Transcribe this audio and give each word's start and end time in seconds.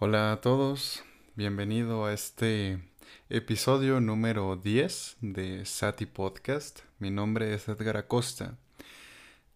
Hola 0.00 0.32
a 0.32 0.40
todos, 0.40 1.04
bienvenido 1.36 2.04
a 2.04 2.12
este 2.12 2.80
episodio 3.28 4.00
número 4.00 4.56
10 4.56 5.18
de 5.20 5.64
Sati 5.64 6.04
Podcast. 6.04 6.80
Mi 6.98 7.12
nombre 7.12 7.54
es 7.54 7.68
Edgar 7.68 7.96
Acosta 7.96 8.58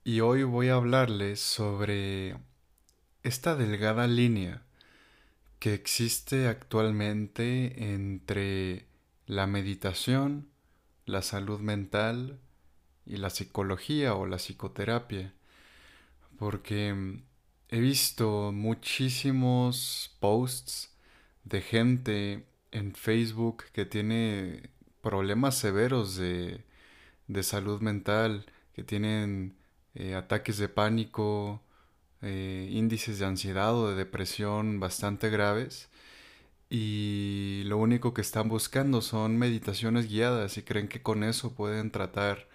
y 0.05 0.21
hoy 0.21 0.45
voy 0.45 0.69
a 0.69 0.77
hablarles 0.77 1.41
sobre 1.41 2.37
esta 3.25 3.57
delgada 3.57 4.07
línea 4.07 4.63
que 5.59 5.75
existe 5.75 6.47
actualmente 6.47 7.93
entre 7.93 8.87
la 9.27 9.49
meditación, 9.49 10.49
la 11.05 11.23
salud 11.23 11.59
mental 11.59 12.39
y 13.05 13.17
la 13.17 13.31
psicología 13.31 14.15
o 14.15 14.25
la 14.25 14.37
psicoterapia. 14.37 15.35
Porque 16.39 17.19
he 17.71 17.81
visto 17.81 18.53
muchísimos 18.53 20.17
posts 20.21 20.91
de 21.45 21.61
gente 21.61 22.45
en 22.73 22.95
Facebook 22.95 23.65
que 23.73 23.85
tiene 23.85 24.71
problemas 25.03 25.57
severos 25.57 26.17
de, 26.17 26.65
salud 27.43 27.81
mental, 27.81 28.47
que 28.75 28.83
tienen 28.85 29.57
eh, 29.95 30.15
ataques 30.15 30.59
de 30.59 30.69
pánico, 30.69 31.63
eh, 32.23 32.69
índices 32.73 33.19
de 33.19 33.27
ansiedad 33.27 33.75
o 33.77 33.91
de 33.91 33.97
depresión 33.97 34.81
bastante 34.81 35.31
graves 35.31 35.89
y 36.71 37.63
lo 37.67 37.79
único 37.79 38.13
que 38.13 38.21
están 38.21 38.49
buscando 38.49 39.01
son 39.01 39.39
meditaciones 39.39 40.09
guiadas 40.09 40.59
y 40.59 40.63
creen 40.63 40.89
que 40.89 41.03
con 41.03 41.25
eso 41.25 41.55
pueden 41.55 41.91
tratar 41.91 42.49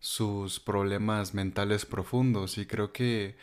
sus 0.00 0.60
problemas 0.60 1.34
mentales 1.34 1.86
profundos 1.86 2.58
y 2.58 2.66
creo 2.66 2.92
que 2.92 3.36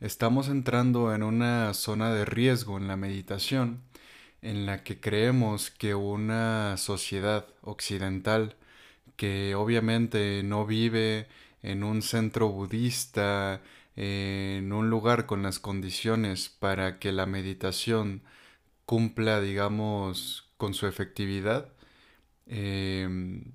Estamos 0.00 0.48
entrando 0.48 1.14
en 1.14 1.22
una 1.22 1.72
zona 1.72 2.12
de 2.12 2.24
riesgo 2.24 2.76
en 2.78 2.88
la 2.88 2.96
meditación 2.96 3.82
en 4.42 4.66
la 4.66 4.84
que 4.84 5.00
creemos 5.00 5.70
que 5.70 5.94
una 5.94 6.76
sociedad 6.76 7.46
occidental 7.62 8.56
que 9.16 9.54
obviamente 9.54 10.42
no 10.44 10.66
vive 10.66 11.28
en 11.62 11.84
un 11.84 12.02
centro 12.02 12.48
budista, 12.50 13.62
en 13.96 14.72
un 14.72 14.90
lugar 14.90 15.26
con 15.26 15.42
las 15.42 15.58
condiciones 15.60 16.48
para 16.50 16.98
que 16.98 17.12
la 17.12 17.26
meditación 17.26 18.22
cumpla, 18.86 19.40
digamos, 19.40 20.50
con 20.56 20.74
su 20.74 20.86
efectividad, 20.86 21.72
em, 22.46 23.52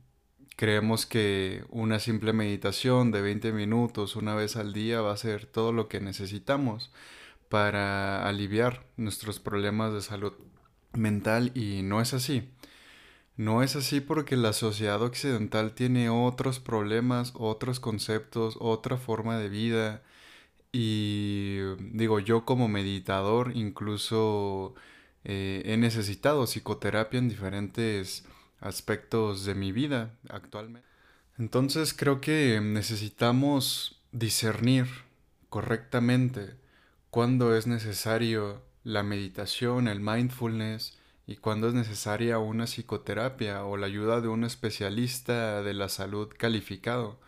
Creemos 0.60 1.06
que 1.06 1.64
una 1.70 2.00
simple 2.00 2.34
meditación 2.34 3.12
de 3.12 3.22
20 3.22 3.54
minutos 3.54 4.18
una 4.18 4.36
vez 4.36 4.58
al 4.58 4.74
día 4.74 5.00
va 5.00 5.14
a 5.14 5.16
ser 5.16 5.46
todo 5.46 5.72
lo 5.72 5.88
que 5.88 6.02
necesitamos 6.02 6.92
para 7.48 8.28
aliviar 8.28 8.86
nuestros 8.98 9.40
problemas 9.40 9.94
de 9.94 10.02
salud 10.02 10.34
mental 10.92 11.54
y 11.56 11.82
no 11.84 12.02
es 12.02 12.14
así. 12.14 12.50
No 13.38 13.64
es 13.64 13.78
así 13.78 14.02
porque 14.02 14.36
la 14.36 14.52
sociedad 14.52 15.02
occidental 15.02 15.72
tiene 15.76 16.10
otros 16.10 16.60
problemas, 16.60 17.32
otros 17.36 17.80
conceptos, 17.80 18.58
otra 18.60 18.98
forma 18.98 19.38
de 19.38 19.48
vida 19.48 20.04
y 20.74 21.60
digo 21.94 22.20
yo 22.20 22.44
como 22.44 22.68
meditador 22.68 23.54
incluso 23.56 24.76
eh, 25.24 25.62
he 25.64 25.78
necesitado 25.78 26.48
psicoterapia 26.48 27.18
en 27.18 27.30
diferentes 27.30 28.26
aspectos 28.62 29.46
de 29.46 29.56
mi 29.56 29.72
vida 29.72 30.16
actualmente. 30.30 30.88
Entonces 31.38 31.94
creo 31.94 32.20
que 32.20 32.60
necesitamos 32.62 34.02
discernir 34.12 34.88
correctamente 35.50 36.56
cuándo 37.10 37.56
es 37.56 37.68
necesario 37.68 38.62
la 38.84 39.04
meditación, 39.04 39.88
el 39.88 40.00
mindfulness 40.00 40.98
y 41.28 41.38
cuándo 41.38 41.68
es 41.68 41.74
necesaria 41.74 42.40
una 42.40 42.66
psicoterapia 42.66 43.64
o 43.64 43.78
la 43.78 43.86
ayuda 43.88 44.22
de 44.22 44.28
un 44.28 44.44
especialista 44.44 45.62
de 45.62 45.74
la 45.74 45.90
salud 45.90 46.30
calificado. 46.38 47.20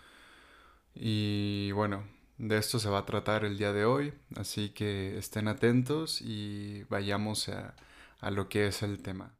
Y 0.96 1.72
bueno, 1.74 2.04
de 2.38 2.58
esto 2.58 2.80
se 2.80 2.90
va 2.90 3.00
a 3.00 3.06
tratar 3.06 3.46
el 3.46 3.58
día 3.58 3.74
de 3.74 3.86
hoy, 3.86 4.14
así 4.36 4.70
que 4.70 5.18
estén 5.18 5.48
atentos 5.48 6.22
y 6.22 6.84
vayamos 6.90 7.50
a, 7.50 7.76
a 8.20 8.32
lo 8.32 8.50
que 8.50 8.68
es 8.68 8.84
el 8.84 9.02
tema. 9.02 9.36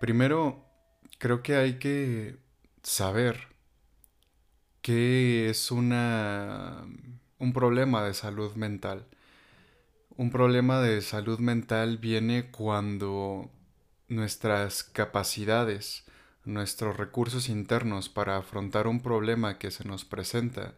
Primero, 0.00 0.64
creo 1.18 1.42
que 1.42 1.56
hay 1.56 1.78
que 1.78 2.36
saber 2.82 3.48
qué 4.82 5.48
es 5.48 5.70
una, 5.70 6.84
un 7.38 7.52
problema 7.52 8.02
de 8.04 8.14
salud 8.14 8.54
mental. 8.54 9.06
Un 10.16 10.30
problema 10.30 10.80
de 10.80 11.00
salud 11.00 11.38
mental 11.38 11.98
viene 11.98 12.50
cuando 12.50 13.50
nuestras 14.08 14.84
capacidades, 14.84 16.04
nuestros 16.44 16.96
recursos 16.96 17.48
internos 17.48 18.08
para 18.08 18.36
afrontar 18.36 18.86
un 18.86 19.00
problema 19.00 19.58
que 19.58 19.70
se 19.70 19.84
nos 19.84 20.04
presenta, 20.04 20.74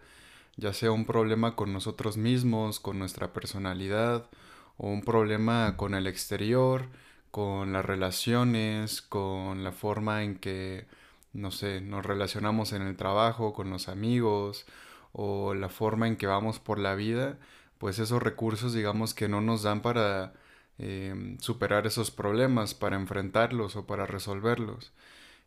ya 0.56 0.72
sea 0.72 0.93
un 0.93 1.04
problema 1.04 1.56
con 1.56 1.72
nosotros 1.72 2.16
mismos, 2.16 2.81
con 2.81 2.98
nuestra 2.98 3.33
personalidad, 3.33 4.28
o 4.77 4.88
un 4.88 5.03
problema 5.03 5.77
con 5.77 5.94
el 5.94 6.06
exterior, 6.06 6.88
con 7.36 7.74
las 7.74 7.84
relaciones, 7.84 9.02
con 9.02 9.62
la 9.62 9.70
forma 9.70 10.24
en 10.24 10.36
que, 10.38 10.86
no 11.34 11.50
sé, 11.50 11.82
nos 11.82 12.06
relacionamos 12.06 12.72
en 12.72 12.80
el 12.80 12.97
trabajo, 12.97 13.52
con 13.52 13.69
los 13.69 13.88
amigos, 13.88 14.64
o 15.12 15.52
la 15.54 15.69
forma 15.69 16.08
en 16.08 16.16
que 16.16 16.26
vamos 16.26 16.60
por 16.60 16.78
la 16.78 16.94
vida, 16.94 17.38
pues 17.76 17.98
esos 17.98 18.22
recursos 18.22 18.72
digamos 18.72 19.12
que 19.12 19.28
no 19.28 19.42
nos 19.42 19.62
dan 19.64 19.82
para 19.82 20.32
em, 20.78 21.38
superar 21.41 21.86
esos 21.86 22.10
problemas, 22.10 22.72
para 22.74 22.97
enfrentarlos 22.97 23.76
o 23.76 23.86
para 23.86 24.06
resolverlos. 24.06 24.92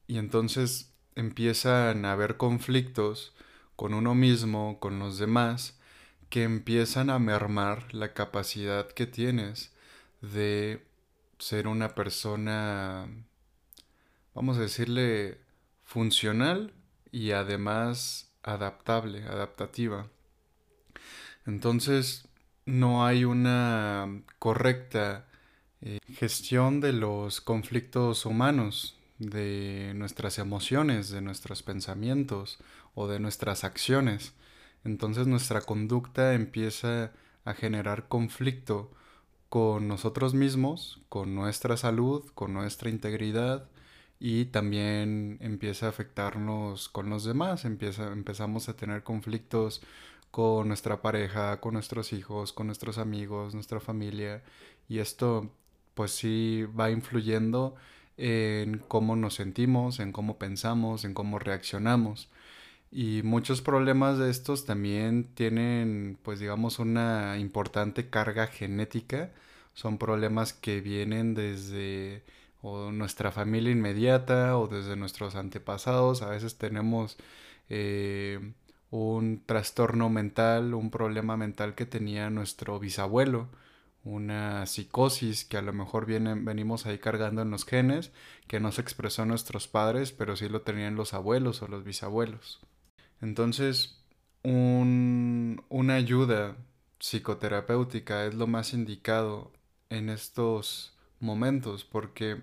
Y 0.07 0.19
entonces 0.19 0.93
empiezan 1.15 2.05
a 2.05 2.11
haber 2.13 2.37
conflictos 2.37 3.33
con 3.75 3.95
uno 3.95 4.13
mismo, 4.13 4.79
con 4.79 4.99
los 4.99 5.17
demás, 5.17 5.79
que 6.29 6.43
empiezan 6.43 7.09
a 7.09 7.17
mermar 7.17 7.93
la 7.95 8.13
capacidad 8.13 8.87
que 8.91 9.07
tienes 9.07 9.73
de 10.21 10.87
ser 11.39 11.67
una 11.67 11.95
persona, 11.95 13.07
vamos 14.33 14.57
a 14.57 14.61
decirle, 14.61 15.39
funcional 15.83 16.73
y 17.11 17.31
además 17.31 18.31
adaptable, 18.43 19.23
adaptativa. 19.23 20.07
Entonces, 21.45 22.27
no 22.65 23.05
hay 23.05 23.25
una 23.25 24.21
correcta 24.37 25.25
eh, 25.81 25.99
gestión 26.13 26.81
de 26.81 26.93
los 26.93 27.41
conflictos 27.41 28.25
humanos, 28.25 28.99
de 29.17 29.93
nuestras 29.95 30.39
emociones, 30.39 31.09
de 31.09 31.21
nuestros 31.21 31.63
pensamientos 31.63 32.59
o 32.93 33.07
de 33.07 33.19
nuestras 33.19 33.63
acciones. 33.63 34.33
Entonces 34.83 35.27
nuestra 35.27 35.61
conducta 35.61 36.33
empieza 36.33 37.11
a 37.45 37.53
generar 37.53 38.07
conflicto 38.07 38.91
con 39.49 39.87
nosotros 39.87 40.33
mismos, 40.33 41.01
con 41.09 41.35
nuestra 41.35 41.75
salud, 41.77 42.23
con 42.35 42.53
nuestra 42.53 42.89
integridad 42.89 43.67
y 44.19 44.45
también 44.45 45.37
empieza 45.41 45.87
a 45.87 45.89
afectarnos 45.89 46.89
con 46.89 47.09
los 47.09 47.23
demás, 47.23 47.65
empezamos 47.65 48.69
a 48.69 48.75
tener 48.75 49.03
conflictos 49.03 49.81
con 50.31 50.67
nuestra 50.67 51.01
pareja, 51.01 51.59
con 51.61 51.73
nuestros 51.73 52.13
hijos, 52.13 52.53
con 52.53 52.67
nuestros 52.67 52.97
amigos, 52.97 53.53
nuestra 53.55 53.79
familia 53.79 54.43
y 54.87 54.99
esto 54.99 55.51
pues 55.95 56.11
sí 56.11 56.65
va 56.79 56.91
influyendo 56.91 57.75
en 58.17 58.79
cómo 58.87 59.15
nos 59.15 59.35
sentimos, 59.35 59.99
en 59.99 60.11
cómo 60.11 60.37
pensamos, 60.37 61.05
en 61.05 61.13
cómo 61.13 61.39
reaccionamos. 61.39 62.29
Y 62.91 63.21
muchos 63.23 63.61
problemas 63.61 64.17
de 64.17 64.29
estos 64.31 64.65
también 64.65 65.25
tienen, 65.35 66.17
pues 66.23 66.39
digamos, 66.39 66.79
una 66.79 67.37
importante 67.37 68.09
carga 68.09 68.47
genética. 68.47 69.31
Son 69.73 69.97
problemas 69.97 70.53
que 70.53 70.81
vienen 70.81 71.35
desde 71.35 72.23
nuestra 72.63 73.31
familia 73.31 73.71
inmediata 73.71 74.57
o 74.57 74.67
desde 74.67 74.95
nuestros 74.95 75.35
antepasados. 75.35 76.21
A 76.23 76.29
veces 76.29 76.57
tenemos 76.57 77.17
eh, 77.69 78.53
un 78.91 79.43
trastorno 79.45 80.09
mental, 80.09 80.73
un 80.73 80.89
problema 80.91 81.37
mental 81.37 81.75
que 81.75 81.85
tenía 81.85 82.29
nuestro 82.29 82.79
bisabuelo, 82.79 83.49
una 84.03 84.65
psicosis 84.65 85.45
que 85.45 85.57
a 85.57 85.61
lo 85.61 85.73
mejor 85.73 86.05
venimos 86.07 86.85
ahí 86.85 86.97
cargando 86.99 87.41
en 87.43 87.51
los 87.51 87.65
genes, 87.65 88.11
que 88.47 88.59
no 88.59 88.71
se 88.71 88.81
expresó 88.81 89.23
en 89.23 89.29
nuestros 89.29 89.67
padres, 89.67 90.11
pero 90.11 90.35
sí 90.35 90.49
lo 90.49 90.61
tenían 90.61 90.95
los 90.95 91.13
abuelos 91.13 91.61
o 91.61 91.67
los 91.67 91.83
bisabuelos. 91.83 92.59
Entonces, 93.21 94.01
una 94.43 95.95
ayuda 95.95 96.57
psicoterapéutica 96.99 98.25
es 98.25 98.35
lo 98.35 98.47
más 98.47 98.73
indicado 98.73 99.51
en 99.89 100.09
estos 100.09 100.93
momentos 101.19 101.85
porque 101.85 102.41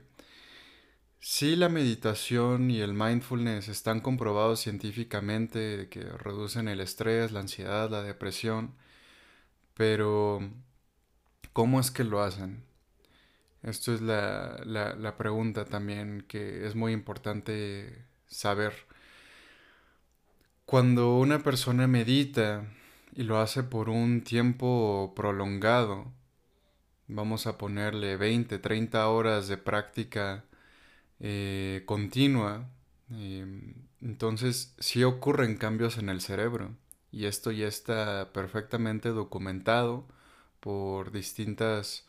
Sí, 1.20 1.56
la 1.56 1.69
meditación 1.69 2.70
y 2.70 2.81
el 2.81 2.94
mindfulness 2.94 3.69
están 3.69 4.00
comprobados 4.00 4.61
científicamente 4.61 5.88
que 5.90 6.00
reducen 6.05 6.69
el 6.69 6.81
estrés, 6.81 7.32
la 7.32 7.40
ansiedad, 7.40 7.90
la 7.90 8.02
depresión, 8.02 8.75
pero 9.75 10.40
¿cómo 11.52 11.81
es 11.81 11.90
que 11.90 12.05
lo 12.05 12.22
hacen? 12.22 12.64
Esto 13.62 13.94
es 13.94 14.00
la, 14.00 14.62
la 14.64 15.17
pregunta 15.17 15.64
también 15.64 16.25
que 16.29 16.67
es 16.67 16.75
muy 16.75 16.93
importante 16.93 18.05
saber. 18.29 18.75
Cuando 20.66 21.16
una 21.18 21.44
persona 21.44 21.86
medita 21.86 22.66
y 23.14 23.22
lo 23.22 23.38
hace 23.38 23.62
por 23.62 23.88
un 23.88 24.22
tiempo 24.22 25.12
prolongado, 25.14 26.12
vamos 27.06 27.46
a 27.46 27.56
ponerle 27.56 28.16
20, 28.16 28.58
30 28.58 29.08
horas 29.08 29.46
de 29.46 29.58
práctica 29.58 30.44
eh, 31.20 31.84
continua, 31.86 32.68
em, 33.10 33.74
entonces 34.00 34.74
sí 34.80 35.04
ocurren 35.04 35.56
cambios 35.56 35.98
en 35.98 36.08
el 36.08 36.20
cerebro. 36.20 36.74
Y 37.12 37.26
esto 37.26 37.52
ya 37.52 37.69
está 37.69 38.32
perfectamente 38.32 39.10
documentado 39.10 40.06
por 40.60 41.12
distintas 41.12 42.06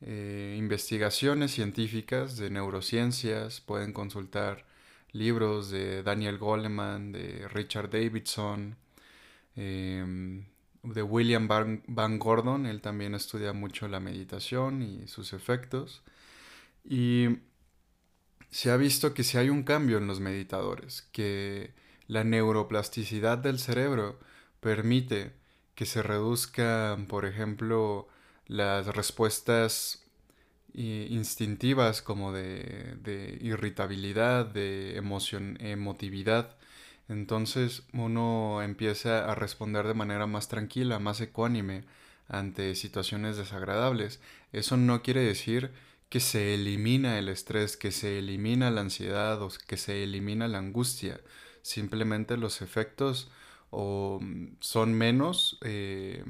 eh, 0.00 0.56
investigaciones 0.58 1.52
científicas 1.52 2.36
de 2.38 2.50
neurociencias, 2.50 3.60
pueden 3.60 3.92
consultar 3.92 4.66
libros 5.14 5.70
de 5.70 6.02
Daniel 6.02 6.38
Goleman, 6.38 7.12
de 7.12 7.48
Richard 7.48 7.88
Davidson, 7.88 8.76
em, 9.56 10.44
de 10.82 11.02
William 11.02 11.48
Van, 11.48 12.18
Gordon, 12.18 12.66
él 12.66 12.82
también 12.82 13.14
estudia 13.14 13.52
mucho 13.54 13.88
la 13.88 14.00
meditación 14.00 14.82
y 14.82 15.08
sus 15.08 15.32
efectos. 15.32 16.02
Y 16.84 17.38
se 18.50 18.70
ha 18.70 18.76
visto 18.76 19.14
que 19.14 19.24
si 19.24 19.38
hay 19.38 19.48
un 19.48 19.62
cambio 19.62 19.98
en 19.98 20.06
los 20.06 20.20
meditadores, 20.20 21.08
que 21.12 21.72
la 22.06 22.24
neuroplasticidad 22.24 23.38
del 23.38 23.58
cerebro 23.58 24.18
permite 24.60 25.32
que 25.74 25.86
se 25.86 26.02
reduzcan, 26.02 27.06
por 27.06 27.24
ejemplo, 27.24 28.08
las 28.46 28.86
respuestas 28.88 30.03
instintivas 30.74 32.02
como 32.02 32.32
de, 32.32 32.96
de 33.02 33.38
irritabilidad, 33.40 34.46
de 34.46 34.96
emoción, 34.96 35.56
emotividad, 35.60 36.56
entonces 37.08 37.82
uno 37.92 38.62
empieza 38.62 39.30
a 39.30 39.34
responder 39.34 39.86
de 39.86 39.94
manera 39.94 40.26
más 40.26 40.48
tranquila, 40.48 40.98
más 40.98 41.20
ecuánime 41.20 41.84
ante 42.28 42.74
situaciones 42.74 43.36
desagradables. 43.36 44.20
Eso 44.52 44.76
no 44.76 45.02
quiere 45.02 45.20
decir 45.20 45.70
que 46.08 46.20
se 46.20 46.54
elimina 46.54 47.18
el 47.18 47.28
estrés, 47.28 47.76
que 47.76 47.92
se 47.92 48.18
elimina 48.18 48.70
la 48.70 48.82
ansiedad 48.82 49.42
o 49.42 49.50
que 49.66 49.76
se 49.76 50.02
elimina 50.02 50.48
la 50.48 50.58
angustia. 50.58 51.20
Simplemente 51.62 52.36
los 52.36 52.62
efectos 52.62 53.30
o 53.70 54.20
son 54.60 54.94
menos 54.94 55.58
eh, 55.62 56.24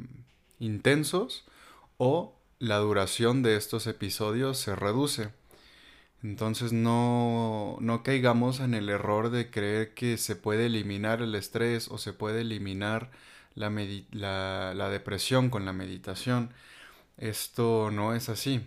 intensos 0.59 1.45
o 1.99 2.37
la 2.59 2.79
duración 2.79 3.43
de 3.43 3.57
estos 3.57 3.87
episodios 3.87 4.59
se 4.59 4.75
reduce. 4.77 5.31
Entonces 6.23 6.73
no, 6.73 7.77
no 7.81 8.03
caigamos 8.03 8.61
en 8.61 8.75
el 8.75 8.89
error 8.89 9.31
de 9.31 9.51
creer 9.51 9.95
que 9.95 10.17
se 10.17 10.37
puede 10.37 10.67
eliminar 10.67 11.21
el 11.21 11.35
estrés 11.35 11.89
o 11.89 11.99
se 11.99 12.15
puede 12.15 12.41
eliminar 12.41 13.11
la, 13.55 13.71
la, 14.75 14.89
depresión 14.89 15.51
con 15.51 15.67
la 15.67 15.75
meditación. 15.75 16.51
Esto 17.19 17.91
no 17.91 18.15
es 18.15 18.29
así. 18.31 18.63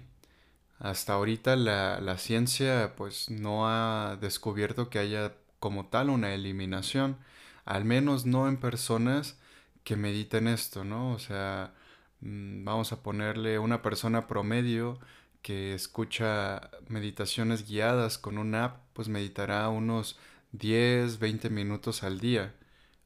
Hasta 0.80 1.14
ahorita 1.14 1.56
la, 1.56 2.00
la, 2.00 2.18
ciencia 2.20 2.94
pues 2.96 3.30
no 3.32 3.68
ha 3.68 4.18
descubierto 4.22 4.90
que 4.90 5.00
haya 5.00 5.34
como 5.60 5.88
tal 5.88 6.10
una 6.12 6.34
eliminación, 6.34 7.18
al 7.66 7.86
menos 7.86 8.26
no 8.26 8.48
en 8.48 8.58
personas 8.58 9.38
que 9.84 9.96
mediten 9.96 10.48
esto, 10.48 10.84
¿no? 10.84 11.14
O 11.14 11.20
sea, 11.20 11.74
vamos 12.22 12.92
a 12.92 13.04
ponerle 13.04 13.60
una 13.60 13.82
persona 13.82 14.28
promedio 14.28 15.00
que 15.42 15.74
escucha 15.74 16.72
meditaciones 16.88 17.68
guiadas 17.68 18.18
con 18.18 18.38
una 18.38 18.66
app, 18.66 18.78
pues 18.94 19.08
meditará 19.08 19.70
unos 19.70 20.18
10, 20.52 21.20
20 21.20 21.50
minutos 21.50 22.04
al 22.04 22.20
día. 22.20 22.56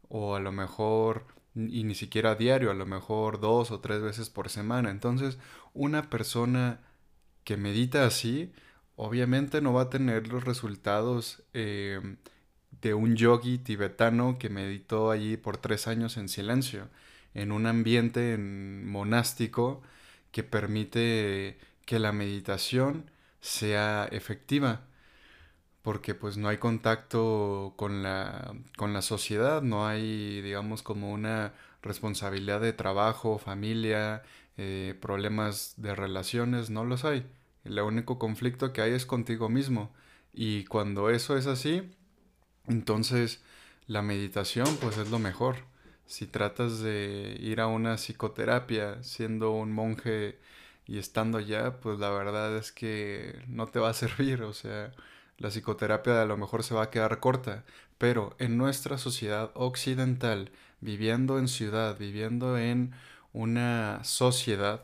O 0.09 0.35
a 0.35 0.39
lo 0.39 0.51
mejor, 0.51 1.25
y 1.55 1.83
ni 1.83 1.95
siquiera 1.95 2.35
diario, 2.35 2.71
a 2.71 2.73
lo 2.73 2.85
mejor 2.85 3.39
dos 3.39 3.71
o 3.71 3.79
tres 3.79 4.01
veces 4.01 4.29
por 4.29 4.49
semana. 4.49 4.91
Entonces, 4.91 5.37
una 5.73 6.09
persona 6.09 6.79
que 7.43 7.57
medita 7.57 8.05
así, 8.05 8.53
obviamente 8.95 9.61
no 9.61 9.73
va 9.73 9.83
a 9.83 9.89
tener 9.89 10.27
los 10.27 10.43
resultados 10.43 11.43
em, 11.53 12.17
de 12.81 12.93
un 12.93 13.15
yogi 13.15 13.57
tibetano 13.59 14.37
que 14.39 14.49
meditó 14.49 15.11
allí 15.11 15.37
por 15.37 15.57
tres 15.57 15.87
años 15.87 16.17
en 16.17 16.29
silencio, 16.29 16.89
en 17.33 17.51
un 17.51 17.65
ambiente 17.65 18.37
monástico 18.37 19.81
que 20.31 20.43
permite 20.43 21.57
que 21.85 21.99
la 21.99 22.11
meditación 22.11 23.11
sea 23.41 24.07
efectiva 24.11 24.81
porque 25.81 26.13
pues 26.15 26.37
no 26.37 26.47
hay 26.49 26.57
contacto 26.57 27.73
con 27.77 28.03
la, 28.03 28.53
con 28.77 28.93
la 28.93 29.01
sociedad, 29.01 29.61
no 29.61 29.87
hay 29.87 30.41
digamos 30.41 30.83
como 30.83 31.11
una 31.11 31.53
responsabilidad 31.81 32.61
de 32.61 32.73
trabajo, 32.73 33.39
familia, 33.39 34.23
eh, 34.57 34.97
problemas 35.01 35.73
de 35.77 35.95
relaciones, 35.95 36.69
no 36.69 36.85
los 36.85 37.05
hay. 37.05 37.25
El 37.63 37.79
único 37.79 38.19
conflicto 38.19 38.73
que 38.73 38.81
hay 38.81 38.93
es 38.93 39.05
contigo 39.05 39.49
mismo. 39.49 39.91
Y 40.33 40.65
cuando 40.65 41.09
eso 41.09 41.37
es 41.37 41.47
así, 41.47 41.91
entonces 42.67 43.41
la 43.87 44.01
meditación 44.01 44.67
pues 44.81 44.97
es 44.97 45.09
lo 45.09 45.19
mejor. 45.19 45.57
Si 46.11 46.27
tratas 46.27 46.79
de 46.81 47.37
ir 47.39 47.61
a 47.61 47.67
una 47.67 47.95
psicoterapia 47.95 49.01
siendo 49.01 49.51
un 49.51 49.71
monje 49.71 50.37
y 50.85 50.97
estando 50.97 51.37
allá, 51.37 51.79
pues 51.79 51.99
la 51.99 52.09
verdad 52.09 52.57
es 52.57 52.73
que 52.73 53.41
no 53.47 53.67
te 53.67 53.79
va 53.79 53.91
a 53.91 53.93
servir, 54.03 54.43
o 54.43 54.53
sea, 54.53 54.91
la 55.37 55.49
psicoterapia 55.49 56.21
a 56.21 56.25
lo 56.25 56.35
mejor 56.37 56.63
se 56.63 56.73
va 56.75 56.83
a 56.83 56.89
quedar 56.91 57.21
corta, 57.21 57.63
pero 57.97 58.35
en 58.39 58.57
nuestra 58.57 58.97
sociedad 58.97 59.51
occidental, 59.55 60.51
viviendo 60.81 61.39
en 61.39 61.47
ciudad, 61.47 61.97
viviendo 61.97 62.57
en 62.57 62.93
una 63.31 64.03
sociedad, 64.03 64.83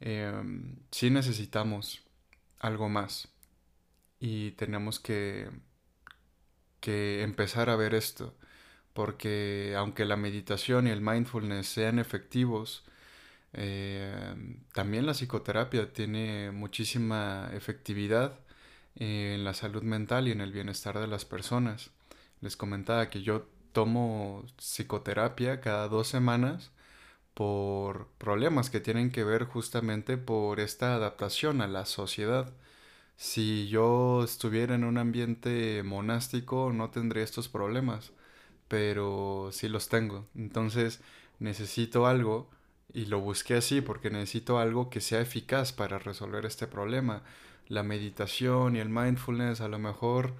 em, 0.00 0.76
sí 0.90 1.10
necesitamos 1.10 2.02
algo 2.60 2.88
más 2.88 3.28
y 4.20 4.52
tenemos 4.52 4.98
que, 5.00 5.50
que 6.80 7.22
empezar 7.22 7.70
a 7.70 7.76
ver 7.76 7.94
esto, 7.94 8.34
porque 8.94 9.74
aunque 9.76 10.04
la 10.06 10.16
meditación 10.16 10.86
y 10.86 10.90
el 10.90 11.02
mindfulness 11.02 11.66
sean 11.68 11.98
efectivos, 11.98 12.84
eh, 13.52 14.34
también 14.72 15.06
la 15.06 15.14
psicoterapia 15.14 15.92
tiene 15.92 16.50
muchísima 16.52 17.50
efectividad 17.52 18.38
en 18.96 19.44
la 19.44 19.54
salud 19.54 19.82
mental 19.82 20.28
y 20.28 20.32
en 20.32 20.40
el 20.40 20.52
bienestar 20.52 20.98
de 21.00 21.08
las 21.08 21.24
personas. 21.24 21.90
Les 22.40 22.56
comentaba 22.56 23.10
que 23.10 23.22
yo 23.22 23.46
tomo 23.72 24.44
psicoterapia 24.58 25.60
cada 25.60 25.88
dos 25.88 26.08
semanas 26.08 26.70
por 27.34 28.08
problemas 28.18 28.70
que 28.70 28.80
tienen 28.80 29.10
que 29.10 29.24
ver 29.24 29.44
justamente 29.44 30.16
por 30.18 30.60
esta 30.60 30.94
adaptación 30.94 31.60
a 31.62 31.68
la 31.68 31.86
sociedad. 31.86 32.52
Si 33.16 33.68
yo 33.68 34.24
estuviera 34.24 34.74
en 34.74 34.84
un 34.84 34.98
ambiente 34.98 35.82
monástico 35.84 36.72
no 36.72 36.90
tendría 36.90 37.24
estos 37.24 37.48
problemas, 37.48 38.12
pero 38.68 39.50
sí 39.52 39.68
los 39.68 39.88
tengo. 39.88 40.26
Entonces 40.34 41.00
necesito 41.38 42.06
algo 42.06 42.50
y 42.92 43.06
lo 43.06 43.20
busqué 43.20 43.54
así 43.56 43.80
porque 43.80 44.10
necesito 44.10 44.58
algo 44.58 44.90
que 44.90 45.00
sea 45.00 45.20
eficaz 45.20 45.72
para 45.72 45.98
resolver 45.98 46.46
este 46.46 46.66
problema. 46.66 47.22
La 47.68 47.82
meditación 47.82 48.76
y 48.76 48.80
el 48.80 48.88
mindfulness 48.88 49.60
a 49.60 49.68
lo 49.68 49.78
mejor 49.78 50.34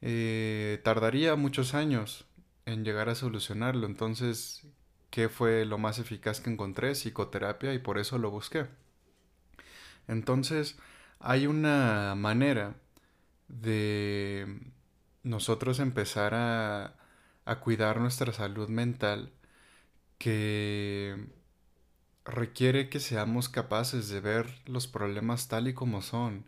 eh, 0.00 0.80
tardaría 0.84 1.36
muchos 1.36 1.74
años 1.74 2.26
en 2.66 2.84
llegar 2.84 3.08
a 3.08 3.14
solucionarlo. 3.14 3.86
Entonces, 3.86 4.62
¿qué 5.10 5.28
fue 5.28 5.64
lo 5.64 5.78
más 5.78 5.98
eficaz 5.98 6.40
que 6.40 6.50
encontré? 6.50 6.94
Psicoterapia 6.94 7.74
y 7.74 7.78
por 7.78 7.98
eso 7.98 8.18
lo 8.18 8.30
busqué. 8.30 8.66
Entonces, 10.08 10.76
hay 11.20 11.46
una 11.46 12.14
manera 12.16 12.74
de 13.48 14.60
nosotros 15.22 15.80
empezar 15.80 16.34
a, 16.34 16.94
a 17.46 17.60
cuidar 17.60 18.00
nuestra 18.00 18.32
salud 18.32 18.68
mental 18.68 19.32
que 20.18 21.26
requiere 22.24 22.88
que 22.90 23.00
seamos 23.00 23.48
capaces 23.48 24.08
de 24.08 24.20
ver 24.20 24.46
los 24.66 24.86
problemas 24.88 25.48
tal 25.48 25.68
y 25.68 25.74
como 25.74 26.02
son. 26.02 26.44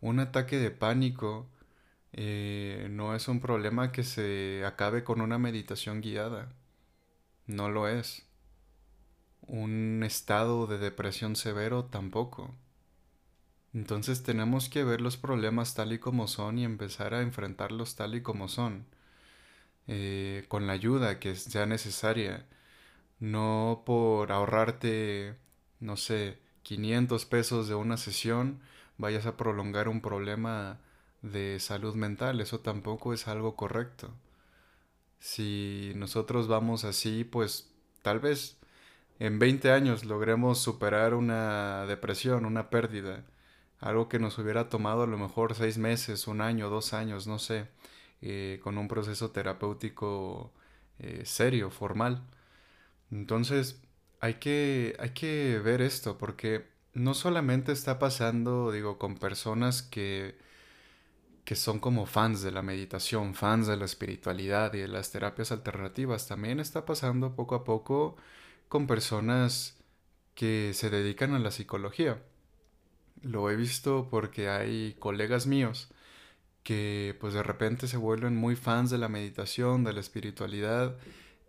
Un 0.00 0.20
ataque 0.20 0.58
de 0.58 0.70
pánico 0.70 1.48
eh, 2.12 2.88
no 2.90 3.14
es 3.14 3.28
un 3.28 3.40
problema 3.40 3.92
que 3.92 4.04
se 4.04 4.64
acabe 4.66 5.04
con 5.04 5.20
una 5.20 5.38
meditación 5.38 6.00
guiada. 6.02 6.52
No 7.46 7.68
lo 7.70 7.88
es. 7.88 8.26
Un 9.46 10.02
estado 10.04 10.66
de 10.66 10.78
depresión 10.78 11.36
severo 11.36 11.86
tampoco. 11.86 12.54
Entonces 13.74 14.22
tenemos 14.22 14.68
que 14.68 14.84
ver 14.84 15.00
los 15.00 15.16
problemas 15.16 15.74
tal 15.74 15.92
y 15.92 15.98
como 15.98 16.28
son 16.28 16.58
y 16.58 16.64
empezar 16.64 17.14
a 17.14 17.22
enfrentarlos 17.22 17.96
tal 17.96 18.14
y 18.14 18.22
como 18.22 18.48
son, 18.48 18.86
eh, 19.88 20.44
con 20.48 20.66
la 20.66 20.74
ayuda 20.74 21.18
que 21.20 21.36
sea 21.36 21.66
necesaria, 21.66 22.46
no 23.20 23.82
por 23.86 24.32
ahorrarte, 24.32 25.36
no 25.80 25.96
sé, 25.96 26.38
500 26.62 27.26
pesos 27.26 27.68
de 27.68 27.74
una 27.74 27.96
sesión, 27.96 28.60
vayas 28.98 29.26
a 29.26 29.36
prolongar 29.36 29.88
un 29.88 30.00
problema 30.00 30.80
de 31.22 31.58
salud 31.60 31.94
mental, 31.94 32.40
eso 32.40 32.60
tampoco 32.60 33.12
es 33.14 33.28
algo 33.28 33.56
correcto. 33.56 34.10
Si 35.20 35.92
nosotros 35.96 36.48
vamos 36.48 36.84
así, 36.84 37.24
pues 37.24 37.70
tal 38.02 38.20
vez 38.20 38.58
en 39.18 39.38
20 39.38 39.70
años 39.70 40.04
logremos 40.04 40.58
superar 40.58 41.14
una 41.14 41.86
depresión, 41.86 42.44
una 42.44 42.70
pérdida, 42.70 43.24
algo 43.78 44.08
que 44.08 44.18
nos 44.18 44.38
hubiera 44.38 44.68
tomado 44.68 45.02
a 45.04 45.06
lo 45.06 45.18
mejor 45.18 45.54
seis 45.54 45.78
meses, 45.78 46.26
un 46.26 46.40
año, 46.40 46.70
dos 46.70 46.92
años, 46.92 47.26
no 47.26 47.38
sé, 47.38 47.68
eh, 48.22 48.60
con 48.62 48.78
un 48.78 48.88
proceso 48.88 49.32
terapéutico 49.32 50.52
eh, 51.00 51.22
serio, 51.24 51.70
formal. 51.70 52.22
Entonces, 53.10 53.80
hay 54.20 54.34
que, 54.34 54.96
hay 55.00 55.10
que 55.10 55.60
ver 55.62 55.82
esto, 55.82 56.18
porque 56.18 56.66
no 56.94 57.14
solamente 57.14 57.72
está 57.72 57.98
pasando, 57.98 58.70
digo, 58.72 58.98
con 58.98 59.16
personas 59.16 59.82
que, 59.82 60.36
que 61.44 61.56
son 61.56 61.80
como 61.80 62.06
fans 62.06 62.42
de 62.42 62.52
la 62.52 62.62
meditación, 62.62 63.34
fans 63.34 63.66
de 63.66 63.76
la 63.76 63.86
espiritualidad 63.86 64.72
y 64.74 64.78
de 64.78 64.88
las 64.88 65.10
terapias 65.10 65.50
alternativas, 65.52 66.28
también 66.28 66.60
está 66.60 66.86
pasando 66.86 67.34
poco 67.34 67.56
a 67.56 67.64
poco 67.64 68.16
con 68.68 68.86
personas 68.86 69.76
que 70.34 70.72
se 70.74 70.90
dedican 70.90 71.34
a 71.34 71.40
la 71.40 71.50
psicología. 71.50 72.22
Lo 73.22 73.50
he 73.50 73.56
visto 73.56 74.08
porque 74.10 74.48
hay 74.48 74.94
colegas 75.00 75.46
míos 75.46 75.88
que 76.62 77.16
pues 77.20 77.34
de 77.34 77.42
repente 77.42 77.88
se 77.88 77.96
vuelven 77.96 78.36
muy 78.36 78.56
fans 78.56 78.90
de 78.90 78.98
la 78.98 79.08
meditación, 79.08 79.84
de 79.84 79.92
la 79.92 80.00
espiritualidad 80.00 80.96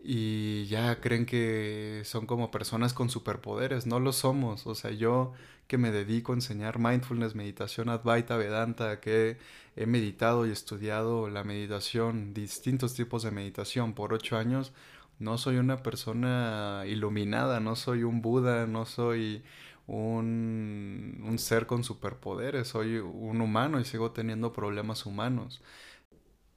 y 0.04 0.66
ya 0.66 1.00
creen 1.00 1.26
que 1.26 2.02
son 2.06 2.26
como 2.26 2.52
personas 2.52 2.94
con 2.94 3.10
superpoderes, 3.10 3.86
no 3.88 4.00
lo 4.00 4.12
somos, 4.12 4.68
o 4.68 4.76
sea, 4.76 4.92
yo 4.92 5.34
que 5.68 5.78
me 5.78 5.92
dedico 5.92 6.34
a 6.34 6.36
enseñar 6.36 6.78
mindfulness, 6.78 7.36
meditación 7.36 7.90
Advaita, 7.90 8.36
Vedanta, 8.36 9.00
que 9.00 9.38
he 9.76 9.86
meditado 9.86 10.46
y 10.46 10.52
estudiado 10.52 11.30
la 11.30 11.44
meditación, 11.44 12.34
distintos 12.34 12.94
tipos 12.96 13.24
de 13.24 13.32
meditación 13.32 13.94
por 13.94 14.14
ocho 14.14 14.38
años, 14.38 14.74
no 15.20 15.38
soy 15.38 15.58
una 15.58 15.78
persona 15.84 16.84
iluminada, 16.86 17.60
no 17.60 17.76
soy 17.76 18.04
un 18.04 18.22
Buda, 18.22 18.68
no 18.68 18.86
soy 18.86 19.44
un, 19.88 21.22
un 21.26 21.40
ser 21.40 21.68
con 21.68 21.84
superpoderes, 21.84 22.70
soy 22.70 22.98
un 22.98 23.42
humano 23.42 23.80
y 23.80 23.86
sigo 23.86 24.12
teniendo 24.12 24.54
problemas 24.54 25.06
humanos. 25.06 25.62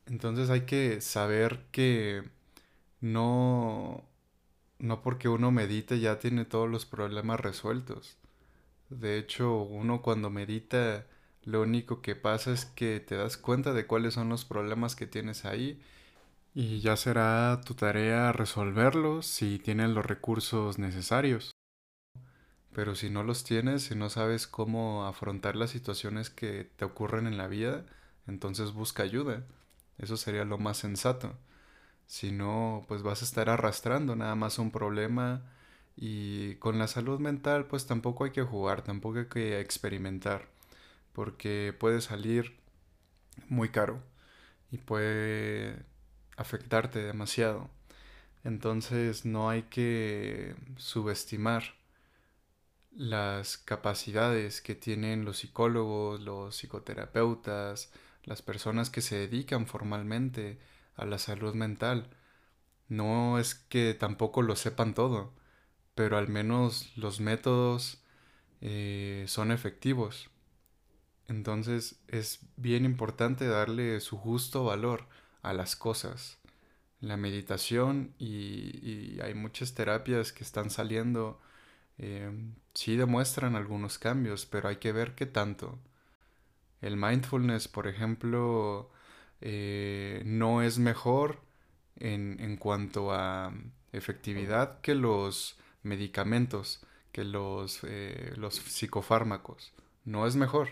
Entonces 0.06 0.50
hay 0.50 0.62
que 0.62 1.00
saber 1.00 1.66
que 1.72 2.22
no, 3.00 4.04
no 4.78 5.02
porque 5.02 5.28
uno 5.28 5.50
medite 5.50 6.00
ya 6.00 6.18
tiene 6.18 6.44
todos 6.44 6.70
los 6.70 6.86
problemas 6.86 7.40
resueltos. 7.40 8.16
De 8.90 9.18
hecho, 9.18 9.62
uno 9.62 10.02
cuando 10.02 10.30
medita, 10.30 11.06
lo 11.44 11.62
único 11.62 12.02
que 12.02 12.16
pasa 12.16 12.52
es 12.52 12.66
que 12.66 13.00
te 13.00 13.16
das 13.16 13.36
cuenta 13.36 13.72
de 13.72 13.86
cuáles 13.86 14.14
son 14.14 14.28
los 14.28 14.44
problemas 14.44 14.96
que 14.96 15.06
tienes 15.06 15.44
ahí 15.44 15.80
y 16.54 16.80
ya 16.80 16.96
será 16.96 17.60
tu 17.66 17.74
tarea 17.74 18.32
resolverlos 18.32 19.26
si 19.26 19.58
tienes 19.58 19.90
los 19.90 20.06
recursos 20.06 20.78
necesarios. 20.78 21.55
Pero 22.76 22.94
si 22.94 23.08
no 23.08 23.22
los 23.22 23.42
tienes, 23.42 23.84
si 23.84 23.94
no 23.94 24.10
sabes 24.10 24.46
cómo 24.46 25.06
afrontar 25.06 25.56
las 25.56 25.70
situaciones 25.70 26.28
que 26.28 26.64
te 26.76 26.84
ocurren 26.84 27.26
en 27.26 27.38
la 27.38 27.48
vida, 27.48 27.86
entonces 28.26 28.72
busca 28.72 29.02
ayuda. 29.02 29.44
Eso 29.96 30.18
sería 30.18 30.44
lo 30.44 30.58
más 30.58 30.76
sensato. 30.76 31.38
Si 32.06 32.32
no, 32.32 32.84
pues 32.88 33.02
vas 33.02 33.22
a 33.22 33.24
estar 33.24 33.48
arrastrando 33.48 34.14
nada 34.14 34.34
más 34.34 34.58
un 34.58 34.72
problema 34.72 35.42
y 35.96 36.56
con 36.56 36.78
la 36.78 36.86
salud 36.88 37.18
mental 37.20 37.66
pues 37.66 37.86
tampoco 37.86 38.24
hay 38.24 38.32
que 38.32 38.42
jugar, 38.42 38.82
tampoco 38.82 39.20
hay 39.20 39.28
que 39.28 39.60
experimentar, 39.60 40.46
porque 41.14 41.74
puede 41.78 42.02
salir 42.02 42.56
muy 43.48 43.70
caro 43.70 44.02
y 44.70 44.78
puede 44.78 45.82
afectarte 46.36 47.00
demasiado. 47.02 47.70
Entonces 48.44 49.24
no 49.24 49.50
hay 49.50 49.62
que 49.64 50.56
subestimar 50.76 51.74
las 52.96 53.58
capacidades 53.58 54.60
que 54.60 54.74
tienen 54.74 55.24
los 55.24 55.38
psicólogos, 55.38 56.20
los 56.20 56.56
psicoterapeutas, 56.56 57.90
las 58.24 58.42
personas 58.42 58.90
que 58.90 59.02
se 59.02 59.16
dedican 59.16 59.66
formalmente 59.66 60.58
a 60.96 61.04
la 61.04 61.18
salud 61.18 61.54
mental. 61.54 62.10
No 62.88 63.38
es 63.38 63.54
que 63.54 63.94
tampoco 63.94 64.42
lo 64.42 64.56
sepan 64.56 64.94
todo, 64.94 65.32
pero 65.94 66.18
al 66.18 66.28
menos 66.28 66.92
los 66.96 67.20
métodos 67.20 68.02
eh, 68.60 69.24
son 69.28 69.52
efectivos. 69.52 70.30
Entonces 71.28 72.00
es 72.08 72.40
bien 72.56 72.84
importante 72.84 73.46
darle 73.46 74.00
su 74.00 74.16
justo 74.16 74.64
valor 74.64 75.06
a 75.42 75.52
las 75.52 75.76
cosas. 75.76 76.38
La 77.00 77.16
meditación 77.16 78.14
y, 78.18 79.20
hay 79.20 79.34
muchas 79.34 79.74
terapias 79.74 80.32
que 80.32 80.44
están 80.44 80.70
saliendo, 80.70 81.40
eh, 81.98 82.30
sí 82.74 82.96
demuestran 82.96 83.56
algunos 83.56 83.98
cambios, 83.98 84.46
pero 84.46 84.68
hay 84.68 84.76
que 84.76 84.92
ver 84.92 85.14
qué 85.14 85.26
tanto. 85.26 85.78
El 86.80 86.96
mindfulness, 86.96 87.68
por 87.68 87.86
ejemplo, 87.88 88.90
eh, 89.40 90.22
no 90.24 90.62
es 90.62 90.78
mejor 90.78 91.40
en, 91.96 92.56
cuanto 92.58 93.12
a 93.12 93.52
efectividad 93.92 94.80
que 94.80 94.94
los 94.94 95.58
medicamentos, 95.82 96.80
que 97.12 97.24
los, 97.24 97.80
eh, 97.84 98.34
los 98.36 98.56
psicofármacos. 98.56 99.72
No 100.04 100.26
es 100.26 100.36
mejor. 100.36 100.68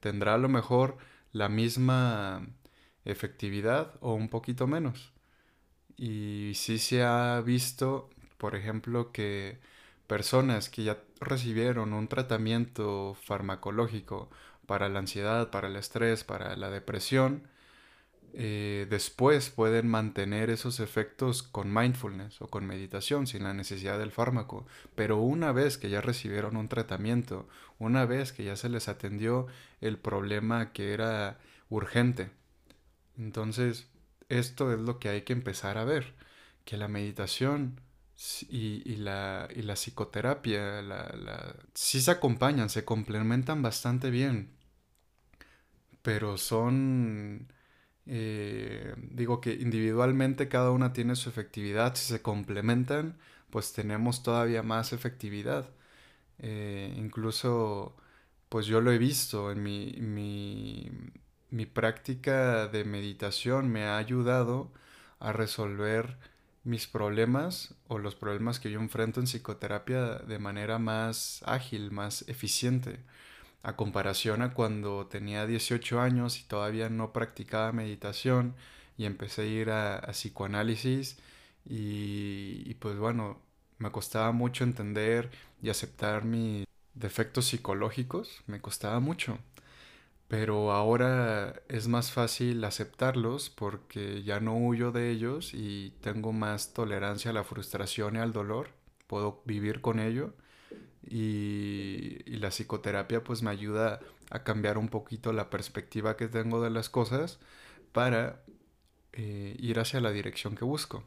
Tendrá 0.00 0.34
a 0.34 0.38
lo 0.38 0.48
mejor 0.48 0.96
la 1.32 1.48
misma 1.48 2.46
efectividad 3.04 3.94
o 4.00 4.14
un 4.14 4.28
poquito 4.28 4.66
menos. 4.66 5.12
Y 5.96 6.52
sí 6.54 6.78
se 6.78 7.02
ha 7.04 7.40
visto, 7.42 8.08
por 8.38 8.54
ejemplo, 8.56 9.12
que 9.12 9.60
personas 10.10 10.68
que 10.68 10.82
ya 10.82 10.98
recibieron 11.20 11.92
un 11.92 12.08
tratamiento 12.08 13.16
farmacológico 13.22 14.28
para 14.66 14.88
la 14.88 14.98
ansiedad, 14.98 15.50
para 15.50 15.68
el 15.68 15.76
estrés, 15.76 16.24
para 16.24 16.56
la 16.56 16.68
depresión, 16.68 17.46
eh, 18.32 18.88
después 18.90 19.50
pueden 19.50 19.86
mantener 19.86 20.50
esos 20.50 20.80
efectos 20.80 21.44
con 21.44 21.72
mindfulness 21.72 22.42
o 22.42 22.48
con 22.48 22.66
meditación 22.66 23.28
sin 23.28 23.44
la 23.44 23.54
necesidad 23.54 24.00
del 24.00 24.10
fármaco. 24.10 24.66
Pero 24.96 25.18
una 25.18 25.52
vez 25.52 25.78
que 25.78 25.90
ya 25.90 26.00
recibieron 26.00 26.56
un 26.56 26.66
tratamiento, 26.66 27.48
una 27.78 28.04
vez 28.04 28.32
que 28.32 28.42
ya 28.42 28.56
se 28.56 28.68
les 28.68 28.88
atendió 28.88 29.46
el 29.80 29.96
problema 29.96 30.72
que 30.72 30.92
era 30.92 31.38
urgente, 31.68 32.30
entonces 33.16 33.86
esto 34.28 34.72
es 34.72 34.80
lo 34.80 34.98
que 34.98 35.08
hay 35.08 35.22
que 35.22 35.34
empezar 35.34 35.78
a 35.78 35.84
ver, 35.84 36.14
que 36.64 36.76
la 36.76 36.88
meditación 36.88 37.80
y, 38.48 38.96
la, 38.96 39.48
y 39.54 39.62
la, 39.62 39.76
psicoterapia 39.76 40.82
la, 40.82 41.54
sí 41.74 42.00
se 42.00 42.10
acompañan, 42.10 42.68
se 42.70 42.84
complementan 42.84 43.62
bastante 43.62 44.10
bien, 44.10 44.50
pero 46.02 46.36
son 46.38 47.48
eh, 48.06 48.94
digo 49.12 49.40
que 49.40 49.52
individualmente 49.54 50.48
cada 50.48 50.70
una 50.72 50.92
tiene 50.92 51.16
su 51.16 51.28
efectividad, 51.28 51.94
si 51.94 52.06
se 52.06 52.22
complementan, 52.22 53.18
pues 53.50 53.72
tenemos 53.72 54.22
todavía 54.22 54.62
más 54.62 54.92
efectividad. 54.92 55.70
Eh, 56.38 56.94
incluso, 56.96 57.96
pues 58.48 58.66
yo 58.66 58.80
lo 58.80 58.92
he 58.92 58.98
visto 58.98 59.52
en 59.52 59.62
mi, 59.62 59.94
mi, 60.00 60.90
mi 61.50 61.66
práctica 61.66 62.68
de 62.68 62.84
meditación 62.84 63.68
me 63.70 63.84
ha 63.84 63.98
ayudado 63.98 64.72
a 65.20 65.32
resolver 65.32 66.18
mis 66.64 66.86
problemas 66.86 67.74
o 67.88 67.98
los 67.98 68.14
problemas 68.14 68.60
que 68.60 68.70
yo 68.70 68.80
enfrento 68.80 69.20
en 69.20 69.26
psicoterapia 69.26 70.16
de 70.16 70.38
manera 70.38 70.78
más 70.78 71.42
ágil, 71.46 71.90
más 71.90 72.28
eficiente 72.28 73.00
a 73.62 73.76
comparación 73.76 74.42
a 74.42 74.54
cuando 74.54 75.06
tenía 75.06 75.46
18 75.46 76.00
años 76.00 76.40
y 76.40 76.44
todavía 76.44 76.88
no 76.88 77.12
practicaba 77.12 77.72
meditación 77.72 78.54
y 78.96 79.04
empecé 79.06 79.42
a 79.42 79.46
ir 79.46 79.70
a, 79.70 80.00
psicoanálisis 80.12 81.18
y, 81.64 82.74
pues 82.74 82.96
bueno, 82.98 83.40
me 83.78 83.90
costaba 83.90 84.32
mucho 84.32 84.64
entender 84.64 85.30
y 85.62 85.70
aceptar 85.70 86.24
mis 86.24 86.66
defectos 86.94 87.46
psicológicos, 87.46 88.42
me 88.46 88.60
costaba 88.60 89.00
mucho. 89.00 89.38
Pero 90.30 90.72
ahora 90.72 91.62
es 91.68 91.88
más 91.88 92.12
fácil 92.12 92.64
aceptarlos 92.64 93.50
porque 93.50 94.22
ya 94.22 94.40
no 94.40 94.56
huyo 94.56 94.92
de 94.92 95.10
ellos 95.10 95.52
y 95.52 95.92
tengo 96.00 96.32
más 96.32 96.72
tolerancia 96.72 97.32
a 97.32 97.34
la 97.34 97.44
frustración 97.44 98.16
y 98.16 98.20
al 98.20 98.32
dolor. 98.32 98.70
Puedo 99.06 99.42
vivir 99.44 99.82
con 99.82 100.00
ello 100.00 100.32
y, 101.02 102.22
y 102.26 102.36
la 102.36 102.50
psicoterapia 102.50 103.24
pues 103.24 103.42
me 103.42 103.50
ayuda 103.50 104.00
a 104.30 104.44
cambiar 104.44 104.78
un 104.78 104.88
poquito 104.88 105.32
la 105.32 105.50
perspectiva 105.50 106.16
que 106.16 106.28
tengo 106.28 106.62
de 106.62 106.70
las 106.70 106.88
cosas 106.88 107.40
para 107.92 108.42
eh, 109.12 109.56
ir 109.58 109.78
hacia 109.80 110.00
la 110.00 110.12
dirección 110.12 110.54
que 110.54 110.64
busco. 110.64 111.04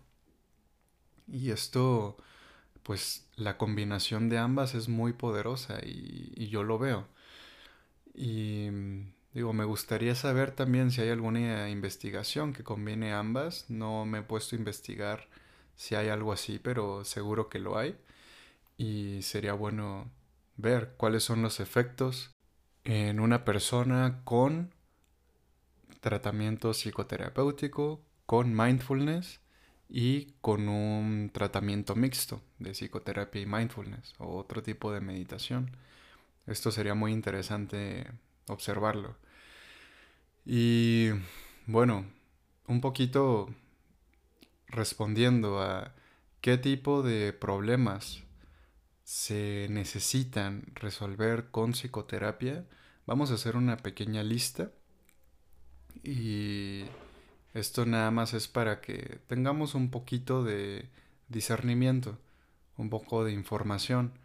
Y 1.28 1.52
esto, 1.52 2.18
pues 2.84 3.28
la 3.36 3.58
combinación 3.58 4.30
de 4.30 4.38
ambas 4.38 4.76
es 4.76 4.90
muy 4.90 5.14
poderosa 5.14 5.80
y, 5.84 6.48
yo 6.50 6.64
lo 6.64 6.78
veo. 6.78 7.08
Y 8.14 8.70
digo, 9.34 9.54
me 9.54 9.66
gustaría 9.66 10.16
saber 10.16 10.52
también 10.52 10.92
si 10.92 11.02
hay 11.02 11.10
alguna 11.10 11.70
investigación 11.70 12.54
que 12.54 12.64
combine 12.64 13.14
ambas. 13.14 13.66
No 13.70 14.06
me 14.06 14.20
he 14.20 14.24
puesto 14.24 14.56
a 14.56 14.60
investigar 14.60 15.28
si 15.76 15.96
hay 15.96 16.10
algo 16.10 16.34
así, 16.34 16.60
pero 16.60 17.04
seguro 17.06 17.50
que 17.50 17.60
lo 17.60 17.78
hay. 17.78 17.98
Y 18.78 19.22
sería 19.24 19.54
bueno 19.54 20.12
ver 20.58 20.94
cuáles 20.98 21.24
son 21.24 21.42
los 21.42 21.60
efectos 21.60 22.32
en 22.84 23.20
una 23.20 23.46
persona 23.46 24.22
con 24.24 24.74
tratamiento 26.02 26.74
psicoterapéutico, 26.74 28.02
con 28.26 28.56
mindfulness 28.56 29.40
y 29.90 30.34
con 30.42 30.68
un 30.70 31.30
tratamiento 31.32 31.96
mixto 31.96 32.42
de 32.60 32.72
psicoterapia 32.72 33.42
y 33.42 33.46
mindfulness 33.46 34.14
o 34.18 34.38
otro 34.38 34.62
tipo 34.64 34.92
de 34.92 35.02
meditación. 35.02 35.72
Esto 36.48 36.72
sería 36.72 36.94
muy 36.94 37.12
interesante 37.12 38.06
observarlo. 38.48 39.16
Y 40.46 41.10
bueno, 41.66 42.06
un 42.68 42.82
poquito 42.82 43.50
respondiendo 44.68 45.62
a 45.62 45.94
qué 46.42 46.58
tipo 46.58 47.02
de 47.04 47.32
problemas 47.32 48.24
se 49.04 49.68
necesitan 49.70 50.64
resolver 50.76 51.50
con 51.52 51.72
psicoterapia, 51.72 52.66
vamos 53.06 53.32
a 53.32 53.36
hacer 53.36 53.56
una 53.56 53.78
pequeña 53.78 54.24
lista 54.24 54.72
y 56.04 56.84
esto 57.54 57.86
nada 57.86 58.12
más 58.12 58.34
es 58.34 58.48
para 58.48 58.82
que 58.82 59.20
tengamos 59.28 59.76
un 59.76 59.92
poquito 59.92 60.44
de 60.44 60.90
discernimiento, 61.28 62.18
un 62.78 62.90
poco 62.90 63.24
de 63.24 63.32
información. 63.32 64.18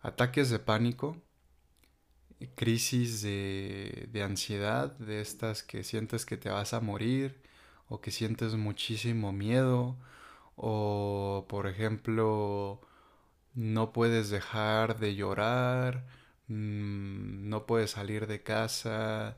Ataques 0.00 0.50
de 0.50 0.58
pánico, 0.58 1.16
crisis 2.54 3.22
de, 3.22 4.08
de, 4.12 4.22
ansiedad, 4.22 4.92
de 4.98 5.20
estas 5.20 5.62
que 5.62 5.84
sientes 5.84 6.26
que 6.26 6.36
te 6.36 6.50
vas 6.50 6.74
a 6.74 6.80
morir 6.80 7.40
o 7.88 8.00
que 8.00 8.10
sientes 8.10 8.54
muchísimo 8.54 9.32
miedo 9.32 9.96
o 10.56 11.46
por 11.48 11.66
ejemplo 11.66 12.80
no 13.54 13.92
puedes 13.92 14.30
dejar 14.30 14.98
de 14.98 15.14
llorar, 15.14 16.06
mm, 16.48 17.48
no 17.48 17.66
puedes 17.66 17.92
salir 17.92 18.26
de 18.26 18.42
casa, 18.42 19.36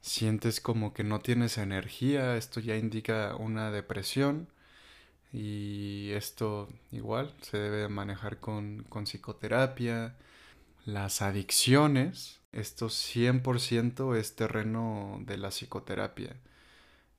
sientes 0.00 0.60
como 0.60 0.94
que 0.94 1.04
no 1.04 1.20
tienes 1.20 1.58
energía, 1.58 2.36
esto 2.36 2.60
ya 2.60 2.76
indica 2.76 3.36
una 3.36 3.70
depresión 3.70 4.48
y 5.32 6.10
esto 6.12 6.68
igual 6.92 7.34
se 7.42 7.58
debe 7.58 7.88
manejar 7.88 8.40
con, 8.40 8.86
psicoterapia. 9.04 10.16
Las 10.88 11.20
adicciones, 11.20 12.40
esto 12.52 12.88
100% 12.88 14.16
es 14.16 14.36
terreno 14.36 15.20
de 15.26 15.36
la 15.36 15.50
psicoterapia. 15.50 16.36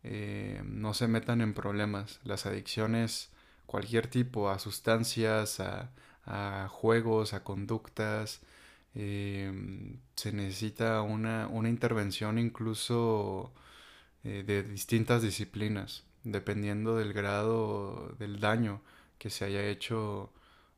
Eh, 0.03 0.61
no 0.65 0.93
se 0.95 1.07
metan 1.07 1.41
en 1.41 1.53
problemas. 1.53 2.19
Las 2.23 2.45
adicciones, 2.47 3.29
cualquier 3.67 4.07
tipo, 4.07 4.49
a 4.49 4.57
sustancias, 4.59 5.59
a, 5.59 5.91
juegos, 6.69 7.33
a 7.33 7.43
conductas, 7.43 8.41
Em, 8.95 9.99
se 10.15 10.31
necesita 10.33 11.01
una, 11.01 11.49
intervención 11.69 12.39
incluso 12.39 13.53
eh, 14.23 14.43
de 14.45 14.63
distintas 14.63 15.21
disciplinas, 15.21 16.03
dependiendo 16.23 16.97
del 16.97 17.13
grado 17.13 18.15
del 18.19 18.39
daño 18.39 18.81
que 19.19 19.29
se 19.29 19.45
haya 19.45 19.63
hecho 19.65 20.33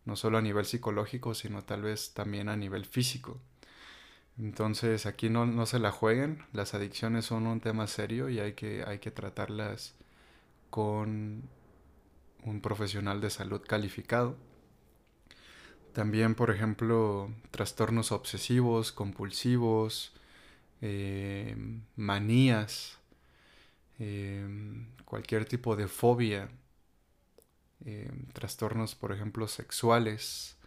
no 0.06 0.16
solo 0.16 0.38
a 0.38 0.42
nivel 0.42 0.66
psicológico, 0.66 1.34
sino 1.34 1.64
tal 1.64 1.84
vez 1.84 2.14
también 2.14 2.50
a 2.50 2.56
nivel 2.58 2.86
físico. 2.86 3.40
Entonces 4.40 5.06
aquí 5.06 5.30
no, 5.30 5.46
no 5.46 5.66
se 5.66 5.80
la 5.80 5.92
jueguen, 5.92 6.46
las 6.54 6.74
adicciones 6.74 7.26
son 7.26 7.48
un 7.48 7.60
tema 7.60 7.88
serio 7.88 8.30
y 8.30 8.40
hay 8.40 8.54
que, 8.54 8.84
hay 8.86 9.00
que 9.00 9.12
tratarlas 9.12 9.94
con 10.70 11.44
un 12.44 12.62
profesional 12.62 13.22
de 13.22 13.30
salud 13.30 13.62
calificado. 13.68 14.36
También, 15.94 16.36
por 16.36 16.52
ejemplo, 16.52 17.30
trastornos 17.52 18.12
obsesivos, 18.12 18.92
compulsivos, 18.92 20.14
eh, 20.82 21.56
manías, 21.98 22.98
eh, 24.00 24.48
cualquier 25.06 25.46
tipo 25.46 25.76
de 25.76 25.88
fobia, 25.88 26.50
eh, 27.86 28.12
trastornos, 28.34 28.96
por 28.96 29.12
ejemplo, 29.12 29.48
sexuales, 29.48 30.58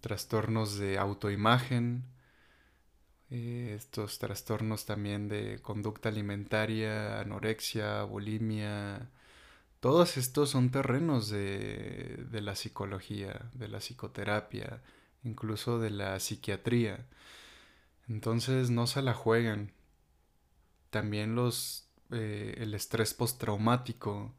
trastornos 0.00 0.78
de 0.78 0.98
autoimagen, 0.98 2.04
estos 3.28 4.18
trastornos 4.18 4.86
también 4.86 5.28
de 5.28 5.60
conducta 5.60 6.08
alimentaria, 6.08 7.20
anorexia, 7.20 8.04
bulimia, 8.04 9.10
todos 9.80 10.16
estos 10.16 10.50
son 10.50 10.70
terrenos 10.70 11.28
de, 11.28 12.26
la 12.32 12.56
psicología, 12.56 13.48
de 13.54 13.68
la 13.68 13.78
psicoterapia, 13.78 14.82
incluso 15.22 15.78
de 15.78 15.90
la 15.90 16.18
psiquiatría. 16.18 17.06
Entonces 18.08 18.70
no 18.70 18.88
se 18.88 19.02
la 19.02 19.14
jueguen. 19.14 19.72
También 20.90 21.36
los, 21.36 21.88
eh, 22.10 22.56
el 22.58 22.74
estrés 22.74 23.14
postraumático, 23.14 24.34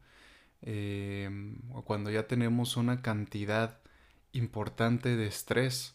em, 0.62 1.58
o 1.72 1.82
cuando 1.84 2.10
ya 2.10 2.26
tenemos 2.26 2.76
una 2.76 3.02
cantidad 3.02 3.78
importante 4.32 5.16
de 5.16 5.26
estrés, 5.26 5.94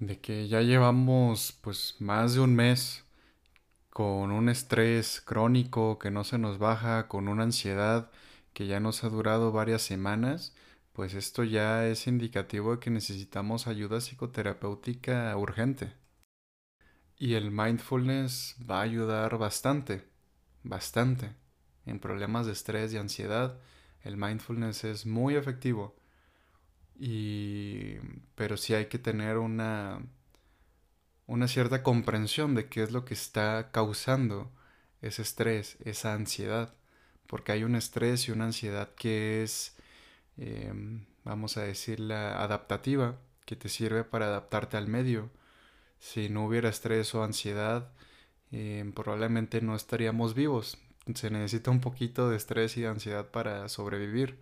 de 0.00 0.20
que 0.20 0.48
ya 0.48 0.60
llevamos 0.62 1.58
pues 1.62 1.96
más 2.00 2.34
de 2.34 2.40
un 2.40 2.54
mes 2.54 3.04
con 3.90 4.30
un 4.32 4.48
estrés 4.48 5.22
crónico 5.22 5.98
que 5.98 6.10
no 6.10 6.24
se 6.24 6.38
nos 6.38 6.58
baja, 6.58 7.08
con 7.08 7.28
una 7.28 7.44
ansiedad 7.44 8.10
que 8.52 8.66
ya 8.66 8.80
nos 8.80 9.04
ha 9.04 9.08
durado 9.08 9.52
varias 9.52 9.82
semanas, 9.82 10.54
pues 10.92 11.14
esto 11.14 11.44
ya 11.44 11.86
es 11.86 12.06
indicativo 12.06 12.72
de 12.72 12.80
que 12.80 12.90
necesitamos 12.90 13.66
ayuda 13.66 14.00
psicoterapéutica 14.00 15.36
urgente. 15.36 15.92
Y 17.18 17.34
el 17.34 17.50
mindfulness 17.50 18.56
va 18.68 18.80
a 18.80 18.82
ayudar 18.82 19.38
bastante, 19.38 20.04
bastante. 20.62 21.34
En 21.86 22.00
problemas 22.00 22.46
de 22.46 22.52
estrés 22.52 22.92
y 22.92 22.98
ansiedad, 22.98 23.58
el 24.06 24.16
mindfulness 24.16 24.84
es 24.84 25.06
muy 25.06 25.36
efectivo. 25.36 25.96
Y 26.98 27.96
pero 28.34 28.56
sí 28.56 28.74
hay 28.74 28.86
que 28.86 28.98
tener 28.98 29.38
una 29.38 30.00
una 31.26 31.48
cierta 31.48 31.82
comprensión 31.82 32.54
de 32.54 32.68
qué 32.68 32.82
es 32.82 32.92
lo 32.92 33.04
que 33.04 33.14
está 33.14 33.70
causando 33.72 34.52
ese 35.02 35.22
estrés, 35.22 35.76
esa 35.84 36.14
ansiedad 36.14 36.74
porque 37.26 37.52
hay 37.52 37.64
un 37.64 37.76
estrés 37.76 38.28
y 38.28 38.32
una 38.32 38.46
ansiedad 38.46 38.94
que 38.94 39.42
es, 39.42 39.76
em, 40.36 41.06
vamos 41.24 41.56
a 41.56 41.62
decirla, 41.62 42.42
adaptativa, 42.42 43.18
que 43.44 43.56
te 43.56 43.68
sirve 43.68 44.04
para 44.04 44.26
adaptarte 44.26 44.76
al 44.76 44.88
medio. 44.88 45.30
Si 45.98 46.28
no 46.28 46.46
hubiera 46.46 46.68
estrés 46.68 47.14
o 47.14 47.22
ansiedad, 47.24 47.92
em, 48.52 48.92
probablemente 48.92 49.60
no 49.60 49.76
estaríamos 49.76 50.34
vivos. 50.34 50.78
Se 51.14 51.30
necesita 51.30 51.70
un 51.70 51.80
poquito 51.80 52.28
de 52.30 52.36
estrés 52.36 52.76
y 52.76 52.82
de 52.82 52.88
ansiedad 52.88 53.30
para 53.30 53.68
sobrevivir, 53.68 54.40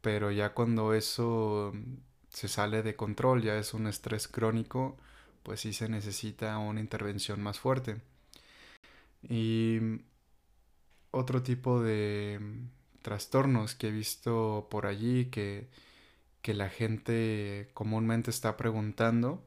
pero 0.00 0.30
ya 0.32 0.54
cuando 0.54 0.94
eso 0.94 1.72
se 2.30 2.48
sale 2.48 2.82
de 2.82 2.96
control, 2.96 3.42
ya 3.42 3.56
es 3.58 3.74
un 3.74 3.86
estrés 3.86 4.28
crónico, 4.28 4.96
pues 5.42 5.60
sí 5.60 5.72
se 5.72 5.88
necesita 5.88 6.58
una 6.58 6.80
intervención 6.80 7.40
más 7.42 7.58
fuerte. 7.60 8.00
Y 9.28 9.78
otro 11.10 11.42
tipo 11.42 11.80
de 11.80 12.40
trastornos 13.02 13.74
que 13.74 13.88
he 13.88 13.90
visto 13.92 14.68
por 14.70 14.86
allí 14.86 15.26
que, 15.26 15.68
que 16.42 16.54
la 16.54 16.68
gente 16.68 17.70
comúnmente 17.74 18.30
está 18.30 18.56
preguntando 18.56 19.44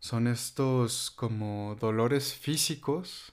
son 0.00 0.26
estos 0.26 1.10
como 1.12 1.76
dolores 1.80 2.34
físicos 2.34 3.31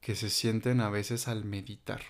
que 0.00 0.14
se 0.14 0.30
sienten 0.30 0.80
a 0.80 0.90
veces 0.90 1.28
al 1.28 1.44
meditar. 1.44 2.02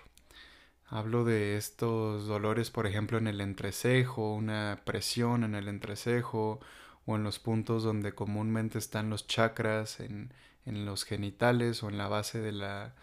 Hablo 0.87 1.25
de 1.25 1.57
estos 1.57 2.27
dolores, 2.27 2.71
por 2.71 2.87
ejemplo, 2.87 3.19
en 3.19 3.27
el 3.29 3.41
entrecejo, 3.41 4.35
una 4.35 4.83
presión 4.85 5.45
en 5.45 5.55
el 5.55 5.69
entrecejo 5.69 6.61
o 7.07 7.17
en 7.17 7.23
los 7.25 7.39
puntos 7.39 7.83
donde 7.85 8.13
comúnmente 8.13 8.79
están 8.79 9.11
los 9.11 9.27
chakras, 9.27 10.01
en, 10.01 10.33
en 10.67 10.87
los 10.87 11.05
genitales 11.05 11.83
o 11.83 11.89
en 11.89 11.99
la 11.99 12.09
base 12.09 12.41
de 12.41 12.53
la, 12.53 12.95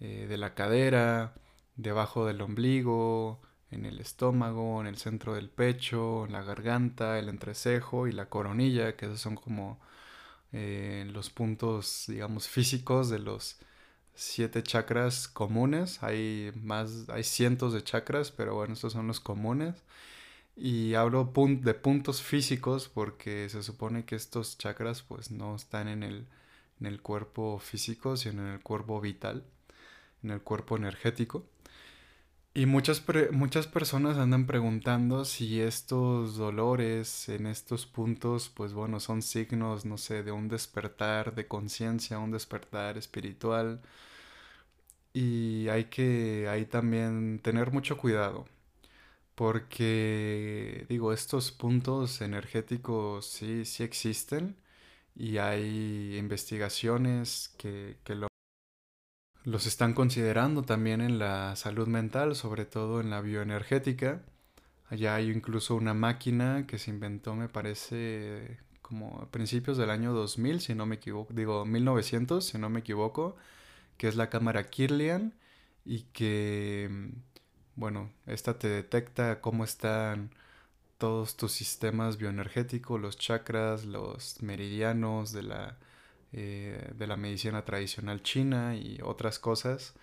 eh, 0.00 0.26
de 0.28 0.36
la 0.38 0.54
cadera, 0.54 1.34
debajo 1.76 2.26
del 2.26 2.40
ombligo, 2.40 3.40
en 3.70 3.84
el 3.86 4.00
estómago, 4.00 4.80
en 4.80 4.86
el 4.86 4.96
centro 4.96 5.34
del 5.34 5.50
pecho, 5.50 6.26
en 6.26 6.32
la 6.32 6.42
garganta, 6.42 7.18
el 7.18 7.28
entrecejo 7.28 8.06
y 8.06 8.12
la 8.12 8.28
coronilla, 8.28 8.96
que 8.96 9.06
esos 9.06 9.20
son 9.20 9.36
como 9.36 9.80
eh, 10.52 11.06
los 11.12 11.30
puntos, 11.30 12.04
digamos, 12.08 12.48
físicos 12.48 13.10
de 13.10 13.18
los 13.18 13.58
siete 14.16 14.62
chakras 14.62 15.28
comunes. 15.28 16.02
Hay 16.02 16.52
más, 16.62 17.08
hay 17.10 17.22
cientos 17.24 17.72
de 17.72 17.84
chakras, 17.84 18.32
pero 18.32 18.54
bueno, 18.56 18.74
estos 18.74 18.92
son 18.94 19.06
los 19.06 19.20
comunes. 19.20 19.76
Y 20.56 20.94
hablo 20.94 21.32
de 21.60 21.74
puntos 21.74 22.22
físicos 22.22 22.88
porque 22.88 23.48
se 23.50 23.62
supone 23.62 24.04
que 24.06 24.16
estos 24.16 24.58
chakras 24.58 25.02
pues 25.02 25.30
no 25.30 25.54
están 25.54 25.88
en 25.88 26.02
el, 26.02 26.26
en 26.80 26.86
el 26.86 27.02
cuerpo 27.02 27.58
físico, 27.58 28.16
sino 28.16 28.42
en 28.42 28.54
el 28.54 28.60
cuerpo 28.60 29.00
vital, 29.00 29.44
en 30.22 30.30
el 30.30 30.42
cuerpo 30.42 30.76
energético. 30.76 31.44
Y 32.56 32.64
muchas, 32.64 33.04
muchas 33.32 33.66
personas 33.66 34.16
andan 34.16 34.46
preguntando 34.46 35.26
si 35.26 35.60
estos 35.60 36.36
dolores 36.36 37.28
en 37.28 37.46
estos 37.46 37.84
puntos, 37.84 38.48
pues 38.48 38.72
bueno, 38.72 38.98
son 38.98 39.20
signos, 39.20 39.84
no 39.84 39.98
sé, 39.98 40.22
de 40.22 40.32
un 40.32 40.48
despertar 40.48 41.34
de 41.34 41.46
conciencia, 41.46 42.18
un 42.18 42.30
despertar 42.30 42.96
espiritual. 42.96 43.82
Y 45.12 45.68
hay 45.68 45.84
que 45.86 46.46
ahí 46.48 46.66
también 46.66 47.40
tener 47.42 47.70
mucho 47.72 47.96
cuidado, 47.96 48.46
porque 49.34 50.86
digo, 50.88 51.12
estos 51.12 51.52
puntos 51.52 52.20
energéticos 52.22 53.26
sí, 53.26 53.64
sí 53.66 53.84
existen 53.84 54.56
y 55.16 55.38
hay 55.38 56.16
investigaciones 56.18 57.54
que, 57.58 57.98
que 58.04 58.14
lo 58.16 58.28
los 59.46 59.66
están 59.66 59.94
considerando 59.94 60.62
también 60.64 61.00
en 61.00 61.20
la 61.20 61.54
salud 61.54 61.86
mental, 61.86 62.34
sobre 62.34 62.66
todo 62.66 63.00
en 63.00 63.10
la 63.10 63.20
bioenergética. 63.20 64.22
Allá 64.88 65.14
hay 65.14 65.30
incluso 65.30 65.76
una 65.76 65.94
máquina 65.94 66.66
que 66.66 66.78
se 66.80 66.90
inventó, 66.90 67.36
me 67.36 67.48
parece, 67.48 68.58
como 68.82 69.20
a 69.22 69.30
principios 69.30 69.78
del 69.78 69.90
año 69.90 70.12
2000, 70.12 70.60
si 70.60 70.74
no 70.74 70.84
me 70.84 70.96
equivoco, 70.96 71.32
digo 71.32 71.64
1900, 71.64 72.44
si 72.44 72.58
no 72.58 72.68
me 72.70 72.80
equivoco, 72.80 73.36
que 73.98 74.08
es 74.08 74.16
la 74.16 74.30
cámara 74.30 74.68
Kirlian 74.68 75.32
y 75.84 76.02
que, 76.12 77.12
bueno, 77.76 78.10
esta 78.26 78.58
te 78.58 78.68
detecta 78.68 79.40
cómo 79.40 79.62
están 79.62 80.30
todos 80.98 81.36
tus 81.36 81.52
sistemas 81.52 82.16
bioenergéticos, 82.16 83.00
los 83.00 83.16
chakras, 83.16 83.84
los 83.84 84.42
meridianos 84.42 85.30
de 85.32 85.44
la 85.44 85.78
eh, 86.32 86.92
de 86.94 87.06
la 87.06 87.16
medicina 87.16 87.64
tradicional 87.64 88.22
china 88.22 88.76
y 88.76 88.98
otras 89.02 89.38
cosas. 89.38 89.94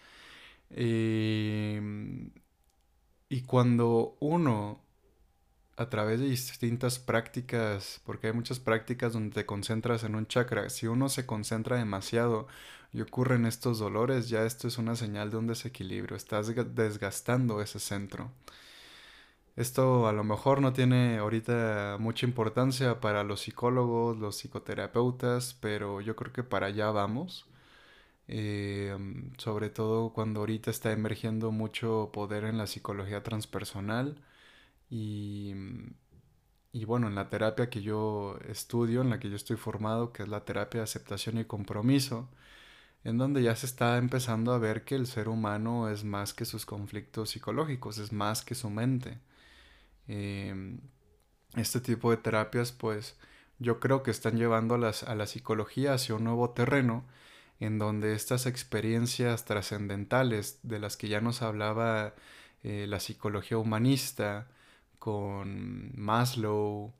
Em, 0.69 2.31
y 3.29 3.41
cuando 3.41 4.17
uno, 4.19 4.81
a 5.77 5.89
través 5.89 6.19
de 6.19 6.27
distintas 6.27 6.99
prácticas, 6.99 8.01
porque 8.05 8.27
hay 8.27 8.33
muchas 8.33 8.59
prácticas 8.59 9.13
donde 9.13 9.33
te 9.33 9.45
concentras 9.45 10.03
en 10.03 10.15
un 10.15 10.27
chakra, 10.27 10.69
si 10.69 10.87
uno 10.87 11.09
se 11.09 11.25
concentra 11.25 11.77
demasiado 11.77 12.47
y 12.91 13.01
ocurren 13.01 13.45
estos 13.45 13.79
dolores, 13.79 14.29
ya 14.29 14.45
esto 14.45 14.67
es 14.67 14.77
una 14.77 14.95
señal 14.95 15.31
de 15.31 15.37
un 15.37 15.47
desequilibrio, 15.47 16.15
estás 16.15 16.53
desgastando 16.75 17.61
ese 17.61 17.79
centro. 17.79 18.31
Esto 19.55 20.07
a 20.07 20.13
lo 20.13 20.23
mejor 20.23 20.61
no 20.61 20.73
tiene 20.73 21.17
ahorita 21.19 21.97
mucha 21.99 22.25
importancia 22.25 22.99
para 22.99 23.23
los 23.23 23.41
psicólogos, 23.41 24.17
los 24.17 24.37
psicoterapeutas, 24.37 25.53
pero 25.61 26.01
yo 26.01 26.15
creo 26.15 26.33
que 26.33 26.43
para 26.43 26.67
allá 26.67 26.91
vamos. 26.91 27.47
Eh, 28.27 28.95
sobre 29.37 29.69
todo 29.69 30.13
cuando 30.13 30.41
ahorita 30.41 30.71
está 30.71 30.91
emergiendo 30.93 31.51
mucho 31.51 32.09
poder 32.13 32.45
en 32.45 32.57
la 32.57 32.67
psicología 32.67 33.21
transpersonal 33.23 34.17
y, 34.89 35.53
y 36.71 36.85
bueno, 36.85 37.07
en 37.07 37.15
la 37.15 37.29
terapia 37.29 37.69
que 37.69 37.81
yo 37.81 38.37
estudio, 38.49 39.01
en 39.01 39.09
la 39.09 39.19
que 39.19 39.29
yo 39.29 39.35
estoy 39.35 39.57
formado, 39.57 40.11
que 40.11 40.23
es 40.23 40.29
la 40.29 40.43
terapia 40.45 40.79
de 40.81 40.85
aceptación 40.85 41.37
y 41.37 41.45
compromiso, 41.45 42.29
en 43.03 43.17
donde 43.17 43.43
ya 43.43 43.55
se 43.55 43.65
está 43.67 43.97
empezando 43.97 44.53
a 44.53 44.59
ver 44.59 44.85
que 44.85 44.95
el 44.95 45.07
ser 45.07 45.29
humano 45.29 45.89
es 45.89 46.03
más 46.03 46.33
que 46.33 46.45
sus 46.45 46.65
conflictos 46.65 47.31
psicológicos, 47.31 47.97
es 47.99 48.11
más 48.13 48.43
que 48.43 48.55
su 48.55 48.69
mente. 48.69 49.19
Em, 50.07 50.79
este 51.55 51.79
tipo 51.79 52.11
de 52.11 52.17
terapias, 52.17 52.71
pues 52.71 53.17
yo 53.59 53.79
creo 53.79 54.03
que 54.03 54.11
están 54.11 54.37
llevando 54.37 54.75
a, 54.75 55.15
la 55.15 55.27
psicología 55.27 55.93
hacia 55.93 56.15
un 56.15 56.23
nuevo 56.25 56.51
terreno 56.51 57.05
en 57.59 57.79
donde 57.79 58.13
estas 58.13 58.45
experiencias 58.45 59.45
trascendentales 59.45 60.59
de 60.63 60.79
las 60.79 60.97
que 60.97 61.07
ya 61.07 61.21
nos 61.21 61.41
hablaba 61.41 62.13
eh, 62.63 62.85
la 62.87 62.99
psicología 62.99 63.57
humanista 63.57 64.47
con 64.99 65.91
Maslow, 65.95 66.93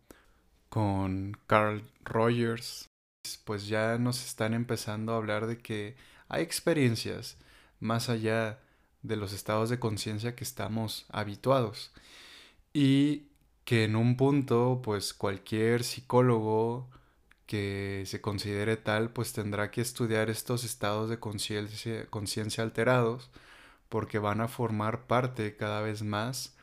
con 0.70 1.38
Carl 1.48 1.84
Rogers, 2.04 2.89
pues 3.46 3.68
ya 3.68 3.98
nos 3.98 4.24
están 4.26 4.54
empezando 4.54 5.13
a 5.13 5.18
hablar 5.18 5.48
de 5.48 5.58
que 5.60 5.96
hay 6.30 6.44
experiencias 6.44 7.38
más 7.80 8.10
allá 8.10 8.60
de 9.02 9.18
los 9.18 9.34
estados 9.34 9.70
de 9.70 9.80
conciencia 9.80 10.36
que 10.36 10.44
estamos 10.44 11.06
habituados 11.10 11.92
y 12.74 13.28
que 13.66 13.86
en 13.86 13.96
un 13.96 14.18
punto, 14.18 14.82
pues 14.84 15.14
cualquier 15.14 15.84
psicólogo 15.84 16.90
que 17.46 18.04
se 18.08 18.22
considere 18.22 18.78
tal, 18.78 19.12
pues 19.12 19.34
tendrá 19.34 19.72
que 19.72 19.82
estudiar 19.82 20.30
estos 20.30 20.64
estados 20.64 21.10
de 21.10 21.20
conciencia 21.20 22.64
alterados, 22.64 23.30
porque 23.90 24.20
van 24.20 24.42
a 24.42 24.48
formar 24.48 25.08
parte 25.08 25.56
cada 25.56 25.82
vez 25.82 26.04
más, 26.04 26.56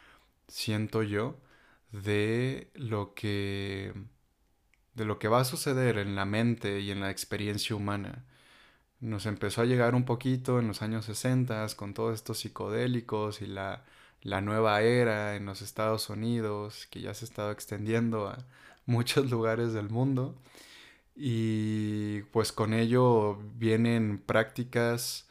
siento 0.49 1.03
yo, 1.03 1.37
de 1.93 2.71
lo 2.75 3.15
que 3.15 3.95
de 4.95 5.05
lo 5.05 5.19
que 5.19 5.29
va 5.29 5.41
a 5.41 5.45
suceder 5.45 5.99
en 5.99 6.17
la 6.17 6.25
mente 6.27 6.81
y 6.81 6.91
en 6.91 7.01
la 7.01 7.11
experiencia 7.11 7.77
humana. 7.77 8.25
Nos 9.01 9.27
empezó 9.27 9.63
a 9.63 9.65
llegar 9.67 9.95
un 9.95 10.05
poquito 10.05 10.59
en 10.61 10.69
los 10.69 10.83
años 10.83 11.07
60 11.07 11.67
con 11.77 11.95
todos 11.95 12.15
estos 12.15 12.41
psicodélicos 12.41 13.43
y 13.43 13.47
la 13.47 13.85
la 14.23 14.41
nueva 14.41 14.83
era 14.83 15.37
en 15.37 15.47
los 15.47 15.63
Estados 15.63 16.11
Unidos, 16.11 16.87
que 16.91 17.01
ya 17.01 17.15
se 17.15 17.25
ha 17.25 17.29
estado 17.29 17.51
extendiendo 17.53 18.29
a 18.29 18.39
muchos 18.87 19.31
lugares 19.31 19.73
del 19.73 19.89
mundo. 19.91 20.37
Y 21.17 22.23
pues 22.33 22.53
con 22.53 22.75
ello 22.75 23.37
vienen 23.57 24.19
prácticas 24.19 25.27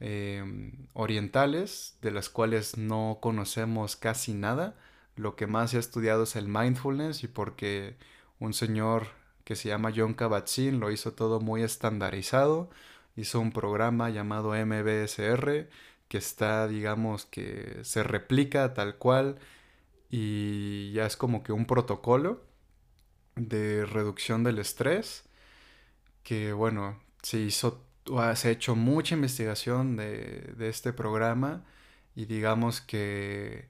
em, 0.00 0.72
orientales 0.94 1.96
de 2.02 2.10
las 2.10 2.28
cuales 2.28 2.78
no 2.78 3.18
conocemos 3.20 3.96
casi 3.96 4.34
nada. 4.34 4.74
Lo 5.16 5.36
que 5.36 5.46
más 5.46 5.70
se 5.70 5.78
ha 5.78 5.80
estudiado 5.80 6.24
es 6.24 6.36
el 6.36 6.48
mindfulness 6.48 7.24
y 7.24 7.28
porque 7.28 7.96
un 8.38 8.54
señor 8.54 9.08
que 9.44 9.56
se 9.56 9.68
llama 9.68 9.92
John 9.94 10.14
Kabat-Zinn 10.14 10.80
lo 10.80 10.90
hizo 10.90 11.12
todo 11.12 11.40
muy 11.40 11.62
estandarizado. 11.62 12.70
Hizo 13.16 13.40
un 13.40 13.52
programa 13.52 14.10
llamado 14.10 14.52
MBSR 14.54 15.68
que 16.08 16.18
está, 16.18 16.68
digamos, 16.68 17.26
que 17.26 17.80
se 17.84 18.02
replica 18.02 18.74
tal 18.74 18.96
cual 18.98 19.38
y 20.10 20.92
ya 20.92 21.06
es 21.06 21.16
como 21.16 21.42
que 21.42 21.52
un 21.52 21.66
protocolo 21.66 22.42
de 23.36 23.86
reducción 23.86 24.44
del 24.44 24.58
estrés 24.58 25.24
que 26.22 26.52
bueno, 26.52 27.00
se 27.22 27.38
hizo, 27.40 27.84
se 28.34 28.48
ha 28.48 28.50
hecho 28.50 28.74
mucha 28.76 29.14
investigación 29.14 29.96
de, 29.96 30.54
de 30.56 30.68
este 30.68 30.92
programa 30.92 31.64
y 32.16 32.24
digamos 32.26 32.80
que 32.80 33.68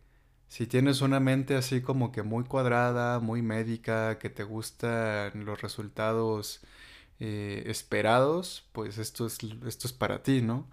si 0.49 0.67
tienes 0.67 1.01
una 1.03 1.21
mente 1.21 1.57
así 1.57 1.83
como 1.83 2.13
que 2.13 2.23
muy 2.23 2.45
cuadrada, 2.45 3.21
muy 3.21 3.43
médica, 3.43 4.19
que 4.19 4.31
te 4.31 4.45
gustan 4.45 5.45
los 5.45 5.61
resultados 5.61 6.61
eh, 7.21 7.65
esperados, 7.67 8.69
pues 8.73 8.99
esto 8.99 9.27
es, 9.27 9.39
esto 9.67 9.89
es 9.89 9.93
para 9.93 10.23
ti, 10.23 10.43
¿no? 10.43 10.69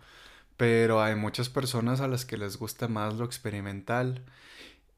Pero 0.57 1.01
hay 1.01 1.15
muchas 1.15 1.49
personas 1.49 2.01
a 2.01 2.07
las 2.07 2.25
que 2.25 2.37
les 2.37 2.57
gusta 2.57 2.87
más 2.87 3.15
lo 3.15 3.25
experimental. 3.25 4.23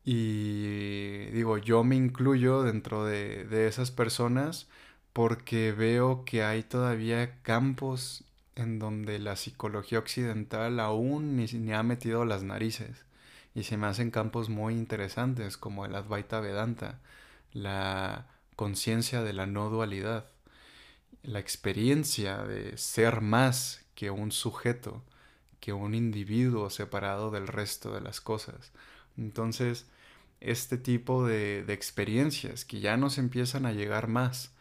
Y 0.04 1.26
digo, 1.32 1.58
yo 1.58 1.84
me 1.84 1.96
incluyo 1.96 2.64
dentro 2.64 3.06
de, 3.06 3.68
esas 3.68 3.92
personas 3.92 4.68
porque 5.14 5.72
veo 5.72 6.26
que 6.26 6.44
hay 6.44 6.64
todavía 6.64 7.42
campos 7.42 8.24
en 8.56 8.80
donde 8.80 9.20
la 9.20 9.36
psicología 9.36 10.00
occidental 10.00 10.80
aún 10.80 11.36
ni, 11.38 11.46
ni, 11.46 11.74
ha 11.74 11.84
metido 11.84 12.26
las 12.26 12.44
narices. 12.44 13.06
Y 13.56 13.64
se 13.64 13.78
me 13.78 13.88
hacen 13.88 14.12
campos 14.12 14.50
muy 14.50 14.76
interesantes 14.76 15.58
como 15.58 15.86
el 15.86 15.96
Advaita 15.96 16.40
Vedanta, 16.42 17.00
la 17.54 18.28
conciencia 18.56 19.24
de 19.24 19.34
la 19.34 19.46
no 19.48 19.70
dualidad, 19.70 20.26
la 21.24 21.40
experiencia 21.40 22.44
de 22.44 22.78
ser 22.78 23.22
más 23.22 23.86
que 23.96 24.12
un 24.12 24.32
sujeto 24.32 25.04
que 25.66 25.74
un 25.74 25.96
individuo 25.96 26.70
separado 26.70 27.32
del 27.32 27.48
resto 27.48 27.92
de 27.92 28.00
las 28.00 28.22
cosas. 28.22 28.72
Entonces, 29.18 29.88
este 30.40 30.78
tipo 30.78 31.26
de, 31.26 31.62
experiencias 31.70 32.66
que 32.66 32.82
ya 32.82 32.98
nos 32.98 33.18
empiezan 33.18 33.66
a 33.66 33.74
llegar 33.74 34.08
más, 34.08 34.54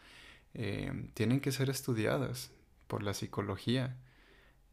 eh, 0.55 0.91
tienen 1.13 1.41
que 1.41 1.51
ser 1.51 1.69
estudiadas 1.69 2.49
por 2.87 3.03
la 3.03 3.13
psicología. 3.13 3.97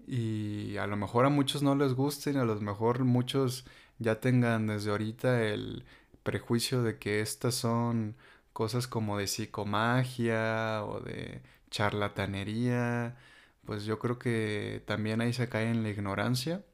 Y 0.07 0.79
a 0.79 0.87
lo 0.87 0.97
mejor 0.97 1.27
a 1.27 1.29
muchos 1.29 1.63
no 1.63 1.75
les 1.75 1.93
gusten, 1.93 2.39
a 2.39 2.47
lo 2.47 2.59
mejor 2.63 3.05
muchos 3.05 3.67
ya 3.99 4.19
tengan 4.21 4.69
desde 4.69 4.91
ahorita 4.91 5.45
el 5.45 5.85
prejuicio 6.23 6.83
de 6.83 6.99
que 6.99 7.21
estas 7.21 7.57
son 7.57 8.17
cosas 8.55 8.87
como 8.87 9.19
de 9.19 9.27
psicomagia 9.27 10.83
o 10.87 11.01
de 11.01 11.43
charlatanería, 11.71 13.19
pues 13.67 13.85
yo 13.85 13.99
creo 13.99 14.19
que 14.19 14.83
también 14.87 15.21
ahí 15.21 15.33
se 15.33 15.49
cae 15.49 15.71
en 15.71 15.83
la 15.83 15.91
ignorancia 15.91 16.65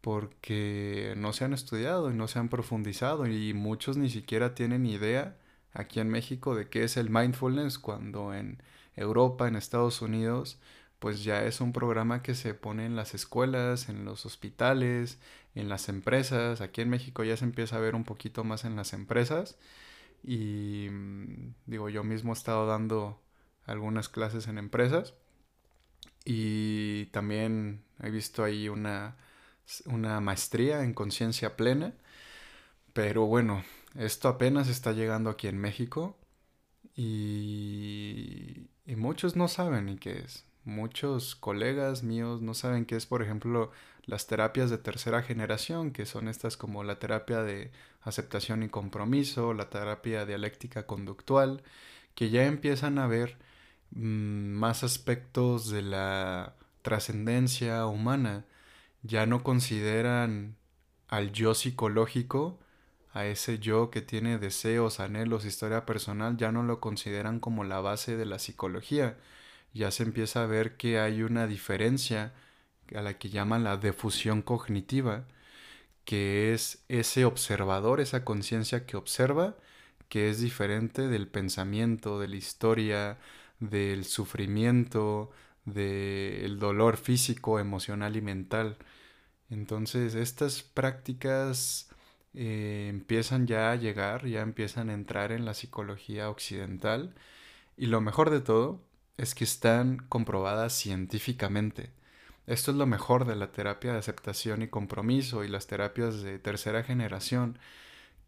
porque 0.00 1.14
no 1.16 1.32
se 1.32 1.44
han 1.44 1.52
estudiado 1.54 2.10
y 2.10 2.14
no 2.14 2.28
se 2.28 2.38
han 2.38 2.48
profundizado 2.48 3.26
y 3.26 3.54
muchos 3.54 3.96
ni 3.96 4.10
siquiera 4.10 4.54
tienen 4.54 4.86
idea 4.86 5.38
aquí 5.72 6.00
en 6.00 6.10
México 6.10 6.54
de 6.56 6.68
qué 6.68 6.84
es 6.84 6.96
el 6.96 7.10
mindfulness 7.10 7.78
cuando 7.78 8.34
en 8.34 8.62
Europa, 8.96 9.48
en 9.48 9.56
Estados 9.56 10.02
Unidos, 10.02 10.58
pues 10.98 11.24
ya 11.24 11.44
es 11.44 11.60
un 11.60 11.72
programa 11.72 12.22
que 12.22 12.34
se 12.34 12.54
pone 12.54 12.86
en 12.86 12.96
las 12.96 13.14
escuelas, 13.14 13.88
en 13.88 14.04
los 14.04 14.26
hospitales, 14.26 15.18
en 15.54 15.68
las 15.68 15.88
empresas. 15.88 16.60
Aquí 16.60 16.80
en 16.82 16.90
México 16.90 17.24
ya 17.24 17.36
se 17.36 17.44
empieza 17.44 17.76
a 17.76 17.80
ver 17.80 17.94
un 17.94 18.04
poquito 18.04 18.44
más 18.44 18.64
en 18.64 18.76
las 18.76 18.92
empresas. 18.92 19.58
Y 20.22 20.88
mm, 20.90 21.54
digo, 21.66 21.88
yo 21.90 22.04
mismo 22.04 22.32
he 22.32 22.34
estado 22.36 22.66
dando 22.66 23.20
algunas 23.66 24.08
clases 24.08 24.48
en 24.48 24.58
empresas. 24.58 25.14
Y 26.24 27.06
también 27.06 27.82
he 28.02 28.10
visto 28.10 28.44
ahí 28.44 28.68
una, 28.68 29.16
una 29.86 30.20
maestría 30.20 30.82
en 30.84 30.94
conciencia 30.94 31.56
plena. 31.56 31.94
Pero 32.92 33.26
bueno, 33.26 33.64
esto 33.96 34.28
apenas 34.28 34.68
está 34.68 34.92
llegando 34.92 35.30
aquí 35.30 35.48
en 35.48 35.58
México. 35.58 36.16
Y, 36.94 38.68
y 38.86 38.96
muchos 38.96 39.36
no 39.36 39.48
saben 39.48 39.86
ni 39.86 39.96
qué 39.96 40.20
es 40.20 40.44
muchos 40.64 41.34
colegas 41.34 42.02
míos 42.02 42.40
no 42.42 42.54
saben 42.54 42.84
qué 42.86 42.96
es, 42.96 43.06
por 43.06 43.22
ejemplo, 43.22 43.70
las 44.04 44.26
terapias 44.26 44.70
de 44.70 44.78
tercera 44.78 45.22
generación, 45.22 45.92
que 45.92 46.06
son 46.06 46.28
estas 46.28 46.56
como 46.56 46.84
la 46.84 46.98
terapia 46.98 47.42
de 47.42 47.70
aceptación 48.02 48.62
y 48.62 48.68
compromiso, 48.68 49.54
la 49.54 49.70
terapia 49.70 50.26
dialéctica 50.26 50.86
conductual, 50.86 51.62
que 52.14 52.30
ya 52.30 52.44
empiezan 52.46 52.98
a 52.98 53.06
ver 53.06 53.38
más 53.94 54.84
aspectos 54.84 55.70
de 55.70 55.82
la 55.82 56.54
trascendencia 56.82 57.86
humana, 57.86 58.44
ya 59.02 59.26
no 59.26 59.42
consideran 59.42 60.56
al 61.08 61.32
yo 61.32 61.54
psicológico, 61.54 62.58
a 63.12 63.26
ese 63.26 63.58
yo 63.58 63.90
que 63.90 64.00
tiene 64.00 64.38
deseos, 64.38 65.00
anhelos, 65.00 65.44
historia 65.44 65.84
personal, 65.86 66.36
ya 66.36 66.52
no 66.52 66.62
lo 66.62 66.80
consideran 66.80 67.40
como 67.40 67.64
la 67.64 67.80
base 67.80 68.16
de 68.16 68.26
la 68.26 68.38
psicología, 68.38 69.18
ya 69.74 69.90
se 69.90 70.04
empieza 70.04 70.42
a 70.42 70.46
ver 70.46 70.76
que 70.76 70.98
hay 70.98 71.22
una 71.22 71.46
diferencia 71.46 72.32
a 72.94 73.02
la 73.02 73.18
que 73.18 73.30
llaman 73.30 73.64
la 73.64 73.76
defusión 73.76 74.42
cognitiva, 74.42 75.26
que 76.04 76.52
es 76.54 76.84
ese 76.88 77.24
observador, 77.24 78.00
esa 78.00 78.24
conciencia 78.24 78.86
que 78.86 78.96
observa, 78.96 79.56
que 80.08 80.30
es 80.30 80.40
diferente 80.40 81.08
del 81.08 81.28
pensamiento, 81.28 82.20
de 82.20 82.28
la 82.28 82.36
historia, 82.36 83.18
del 83.62 84.04
sufrimiento, 84.04 85.30
del 85.64 86.58
dolor 86.58 86.96
físico, 86.96 87.58
emocional 87.60 88.16
y 88.16 88.20
mental. 88.20 88.76
Entonces 89.50 90.14
estas 90.14 90.62
prácticas 90.62 91.90
eh, 92.34 92.88
empiezan 92.90 93.46
ya 93.46 93.70
a 93.72 93.76
llegar, 93.76 94.26
ya 94.26 94.42
empiezan 94.42 94.90
a 94.90 94.94
entrar 94.94 95.32
en 95.32 95.44
la 95.44 95.54
psicología 95.54 96.30
occidental 96.30 97.14
y 97.76 97.86
lo 97.86 98.00
mejor 98.00 98.30
de 98.30 98.40
todo 98.40 98.82
es 99.16 99.34
que 99.34 99.44
están 99.44 99.98
comprobadas 100.08 100.72
científicamente. 100.74 101.90
Esto 102.46 102.72
es 102.72 102.76
lo 102.76 102.86
mejor 102.86 103.26
de 103.26 103.36
la 103.36 103.52
terapia 103.52 103.92
de 103.92 103.98
aceptación 103.98 104.62
y 104.62 104.68
compromiso 104.68 105.44
y 105.44 105.48
las 105.48 105.68
terapias 105.68 106.22
de 106.22 106.38
tercera 106.40 106.82
generación, 106.82 107.58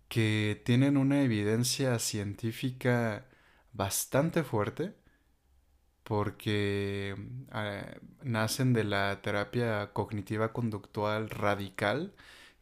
que 0.08 0.62
tienen 0.64 0.96
una 0.96 1.22
evidencia 1.22 1.98
científica 1.98 3.26
bastante 3.72 4.44
fuerte 4.44 4.94
porque 6.04 7.16
eh, 7.54 7.98
nacen 8.22 8.72
de 8.74 8.84
la 8.84 9.20
terapia 9.22 9.92
cognitiva 9.92 10.52
conductual 10.52 11.30
radical, 11.30 12.14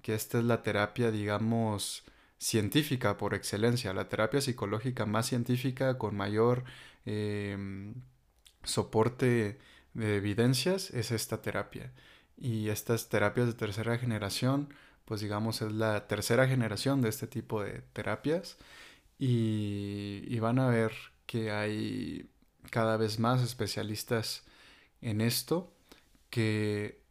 que 0.03 0.15
esta 0.15 0.39
es 0.39 0.45
la 0.45 0.63
terapia, 0.63 1.11
digamos, 1.11 2.05
científica 2.39 3.17
por 3.19 3.35
excelencia, 3.35 3.93
la 3.95 4.09
terapia 4.09 4.41
psicológica 4.41 5.07
más 5.07 5.27
científica 5.27 5.99
con 5.99 6.17
mayor 6.17 6.65
em, 7.07 7.95
soporte 8.65 9.59
de 9.95 10.17
evidencias 10.17 10.91
es 10.91 11.11
esta 11.13 11.43
terapia. 11.43 11.93
Y 12.37 12.69
estas 12.71 13.09
terapias 13.09 13.47
de 13.47 13.55
tercera 13.55 13.99
generación, 13.99 14.75
pues 15.05 15.21
digamos, 15.21 15.63
es 15.63 15.73
la 15.73 16.07
tercera 16.09 16.49
generación 16.49 17.03
de 17.03 17.09
este 17.11 17.27
tipo 17.27 17.63
de 17.63 17.83
terapias. 17.93 18.59
Y, 19.19 20.39
van 20.41 20.59
a 20.59 20.69
ver 20.69 20.93
que 21.27 21.53
hay 21.53 22.29
cada 22.73 22.97
vez 22.97 23.19
más 23.19 23.43
especialistas 23.43 24.45
en 25.03 25.21
esto 25.21 25.75
que 26.31 27.03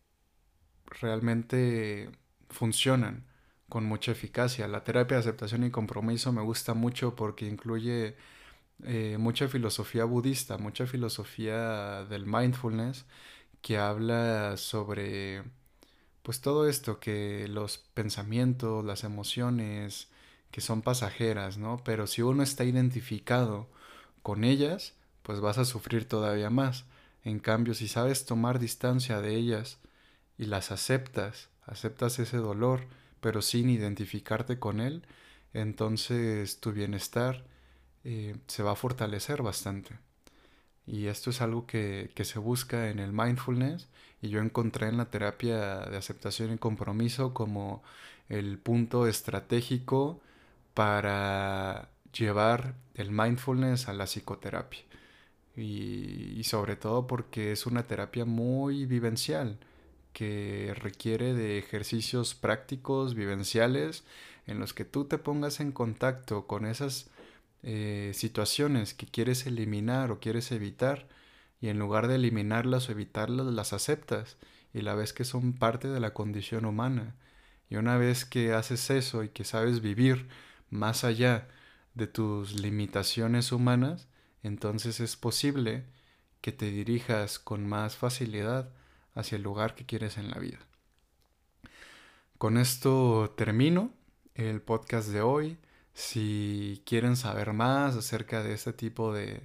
realmente 0.88 2.10
funcionan 2.50 3.28
con 3.69 3.86
mucha 3.86 4.12
eficacia. 4.12 4.67
La 4.67 4.84
terapia 4.84 5.17
de 5.17 5.21
aceptación 5.21 5.63
y 5.63 5.69
compromiso 5.69 6.34
me 6.34 6.41
gusta 6.41 6.74
mucho 6.74 7.15
porque 7.15 7.45
incluye 7.45 8.15
eh, 8.86 9.17
mucha 9.19 9.47
filosofía 9.47 10.06
budista, 10.06 10.58
mucha 10.58 10.88
filosofía 10.88 12.06
del 12.06 12.26
mindfulness 12.26 13.06
que 13.62 13.78
habla 13.78 14.58
sobre 14.58 15.43
pues 16.24 16.41
todo 16.41 16.67
esto, 16.67 17.00
que 17.00 17.47
los 17.47 17.78
pensamientos, 17.93 18.84
las 18.84 19.04
emociones, 19.04 20.10
que 20.52 20.62
son 20.62 20.82
pasajeras, 20.82 21.58
¿no? 21.60 21.84
Pero 21.84 22.08
si 22.08 22.24
uno 22.24 22.43
está 22.43 22.63
identificado 22.63 23.69
con 24.24 24.43
ellas, 24.43 24.95
pues 25.24 25.40
vas 25.40 25.58
a 25.58 25.66
sufrir 25.66 26.08
todavía 26.08 26.50
más. 26.50 26.86
En 27.24 27.40
cambio, 27.40 27.74
si 27.74 27.88
sabes 27.88 28.26
tomar 28.26 28.60
distancia 28.60 29.22
de 29.22 29.36
ellas 29.36 29.80
y 30.38 30.46
las 30.46 30.72
aceptas, 30.72 31.50
aceptas 31.66 32.20
ese 32.20 32.38
dolor, 32.38 32.88
pero 33.20 33.42
sin 33.42 33.70
identificarte 33.70 34.60
con 34.60 34.80
él, 34.80 35.04
entonces 35.54 36.60
tu 36.60 36.72
bienestar 36.72 37.46
eh, 38.04 38.36
se 38.48 38.64
va 38.64 38.72
a 38.72 38.76
fortalecer 38.76 39.44
bastante. 39.44 40.00
Y 40.88 41.08
esto 41.08 41.30
es 41.30 41.42
algo 41.42 41.68
que, 41.68 42.12
que, 42.16 42.26
se 42.26 42.40
busca 42.40 42.90
en 42.90 43.00
el 43.00 43.14
mindfulness 43.14 43.88
y 44.22 44.30
yo 44.30 44.42
encontré 44.42 44.88
en 44.88 44.98
la 44.98 45.12
terapia 45.12 45.80
de 45.82 45.98
aceptación 45.98 46.54
y 46.54 46.58
compromiso 46.58 47.34
como 47.34 47.84
el 48.30 48.58
punto 48.58 49.08
estratégico 49.08 50.22
para 50.74 51.90
llevar 52.14 52.76
el 52.96 53.12
mindfulness 53.12 53.88
a 53.88 53.94
la 53.94 54.06
psicoterapia. 54.06 54.82
Y, 55.56 56.44
sobre 56.44 56.76
todo 56.76 57.08
porque 57.08 57.52
es 57.52 57.66
una 57.66 57.84
terapia 57.84 58.26
muy 58.26 58.86
vivencial 58.86 59.60
que 60.14 60.74
requiere 60.76 61.34
de 61.34 61.58
ejercicios 61.58 62.36
prácticos, 62.36 63.16
vivenciales, 63.16 64.04
en 64.48 64.60
los 64.60 64.74
que 64.74 64.86
tú 64.86 65.06
te 65.06 65.18
pongas 65.18 65.60
en 65.60 65.72
contacto 65.72 66.48
con 66.48 66.66
esas 66.66 67.10
eh, 67.64 68.12
situaciones 68.16 68.94
que 68.94 69.06
quieres 69.06 69.46
eliminar 69.46 70.12
o 70.12 70.20
quieres 70.20 70.52
evitar 70.52 71.08
y 71.62 71.70
en 71.70 71.80
lugar 71.80 72.08
de 72.08 72.16
eliminarlas 72.16 72.90
o 72.90 72.92
evitarlas 72.92 73.48
las 73.48 73.72
aceptas 73.74 74.38
y 74.74 74.82
la 74.82 74.96
ves 74.96 75.14
que 75.14 75.26
son 75.26 75.54
parte 75.54 75.88
de 75.88 76.00
la 76.00 76.14
condición 76.14 76.66
humana. 76.66 77.16
Y 77.70 77.78
una 77.78 77.98
vez 77.98 78.26
que 78.26 78.54
haces 78.54 78.90
eso 78.90 79.24
y 79.24 79.30
que 79.30 79.46
sabes 79.46 79.82
vivir 79.82 80.28
más 80.70 81.04
allá 81.04 81.48
de 81.94 82.08
tus 82.08 82.60
limitaciones 82.60 83.52
humanas, 83.52 84.08
entonces 84.44 85.00
es 85.00 85.16
posible 85.16 85.86
que 86.42 86.52
te 86.52 86.72
dirijas 86.72 87.40
con 87.40 87.68
más 87.68 87.96
facilidad 87.96 88.70
hacia 89.14 89.36
el 89.36 89.44
lugar 89.44 89.76
que 89.76 89.86
quieres 89.86 90.18
en 90.18 90.30
la 90.30 90.40
vida. 90.40 90.60
Con 92.38 92.58
esto 92.58 93.34
termino 93.38 93.92
el 94.34 94.62
podcast 94.62 95.10
de 95.10 95.22
hoy. 95.22 95.58
Si 95.94 96.82
quieren 96.86 97.16
saber 97.16 97.54
más 97.54 97.96
acerca 97.96 98.42
de 98.42 98.54
este 98.54 98.74
tipo 98.74 99.14
de, 99.14 99.44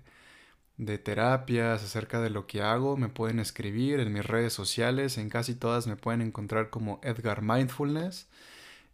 terapias, 0.98 1.82
acerca 1.82 2.20
de 2.20 2.30
lo 2.30 2.46
que 2.46 2.62
hago, 2.62 2.96
me 2.96 3.08
pueden 3.08 3.38
escribir 3.38 4.00
en 4.00 4.12
mis 4.12 4.24
redes 4.24 4.54
sociales. 4.54 5.18
En 5.18 5.28
casi 5.28 5.54
todas 5.54 5.86
me 5.86 5.96
pueden 5.96 6.22
encontrar 6.22 6.70
como 6.70 7.00
Edgar 7.02 7.42
Mindfulness. 7.42 8.28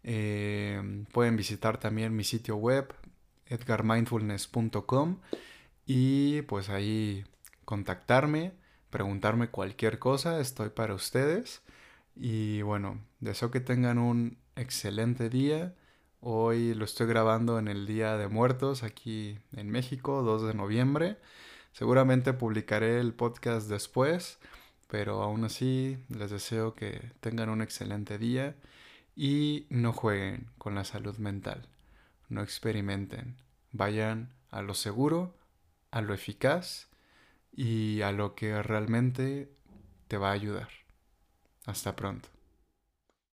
Eh, 0.03 1.05
pueden 1.13 1.37
visitar 1.37 1.77
también 1.79 2.13
mi 2.13 2.25
sitio 2.25 2.57
web, 2.57 2.93
edgarmindfulness.com. 3.47 5.19
Y 5.85 6.43
pues 6.43 6.69
ahí 6.69 7.25
contactarme, 7.65 8.53
preguntarme 8.89 9.49
cualquier 9.49 9.99
cosa, 9.99 10.39
estoy 10.39 10.69
para 10.69 10.93
ustedes. 10.93 11.61
Y 12.15 12.61
bueno, 12.61 12.99
deseo 13.19 13.51
que 13.51 13.59
tengan 13.59 13.97
un 13.97 14.37
excelente 14.55 15.29
día 15.29 15.73
Hoy 16.25 16.73
lo 16.73 16.85
estoy 16.85 17.07
grabando 17.07 17.59
en 17.59 17.67
el 17.67 17.85
Día 17.85 18.15
de 18.15 18.29
Muertos 18.29 18.83
aquí 18.83 19.37
en 19.51 19.69
México, 19.69 20.21
2 20.21 20.43
de 20.47 20.53
noviembre. 20.53 21.17
Seguramente 21.73 22.31
publicaré 22.31 23.01
el 23.01 23.13
podcast 23.13 23.67
después, 23.67 24.39
pero 24.87 25.21
aún 25.21 25.43
así 25.43 25.97
les 26.07 26.31
deseo 26.31 26.75
que 26.75 27.11
tengan 27.19 27.49
un 27.49 27.61
excelente 27.61 28.17
día 28.17 28.55
y 29.17 29.67
no 29.69 29.91
jueguen 29.91 30.47
con 30.57 30.75
la 30.75 30.85
salud 30.85 31.17
mental, 31.17 31.67
no 32.29 32.41
experimenten, 32.41 33.35
vayan 33.73 34.29
a 34.49 34.61
lo 34.61 34.75
seguro, 34.75 35.35
a 35.93 36.01
lo 36.01 36.13
eficaz 36.15 36.89
y 37.51 38.01
a 38.01 38.11
lo 38.11 38.33
que 38.33 38.63
realmente 38.63 39.51
te 40.07 40.17
va 40.17 40.29
a 40.29 40.33
ayudar. 40.33 40.69
Hasta 41.65 41.95
pronto. 41.95 42.32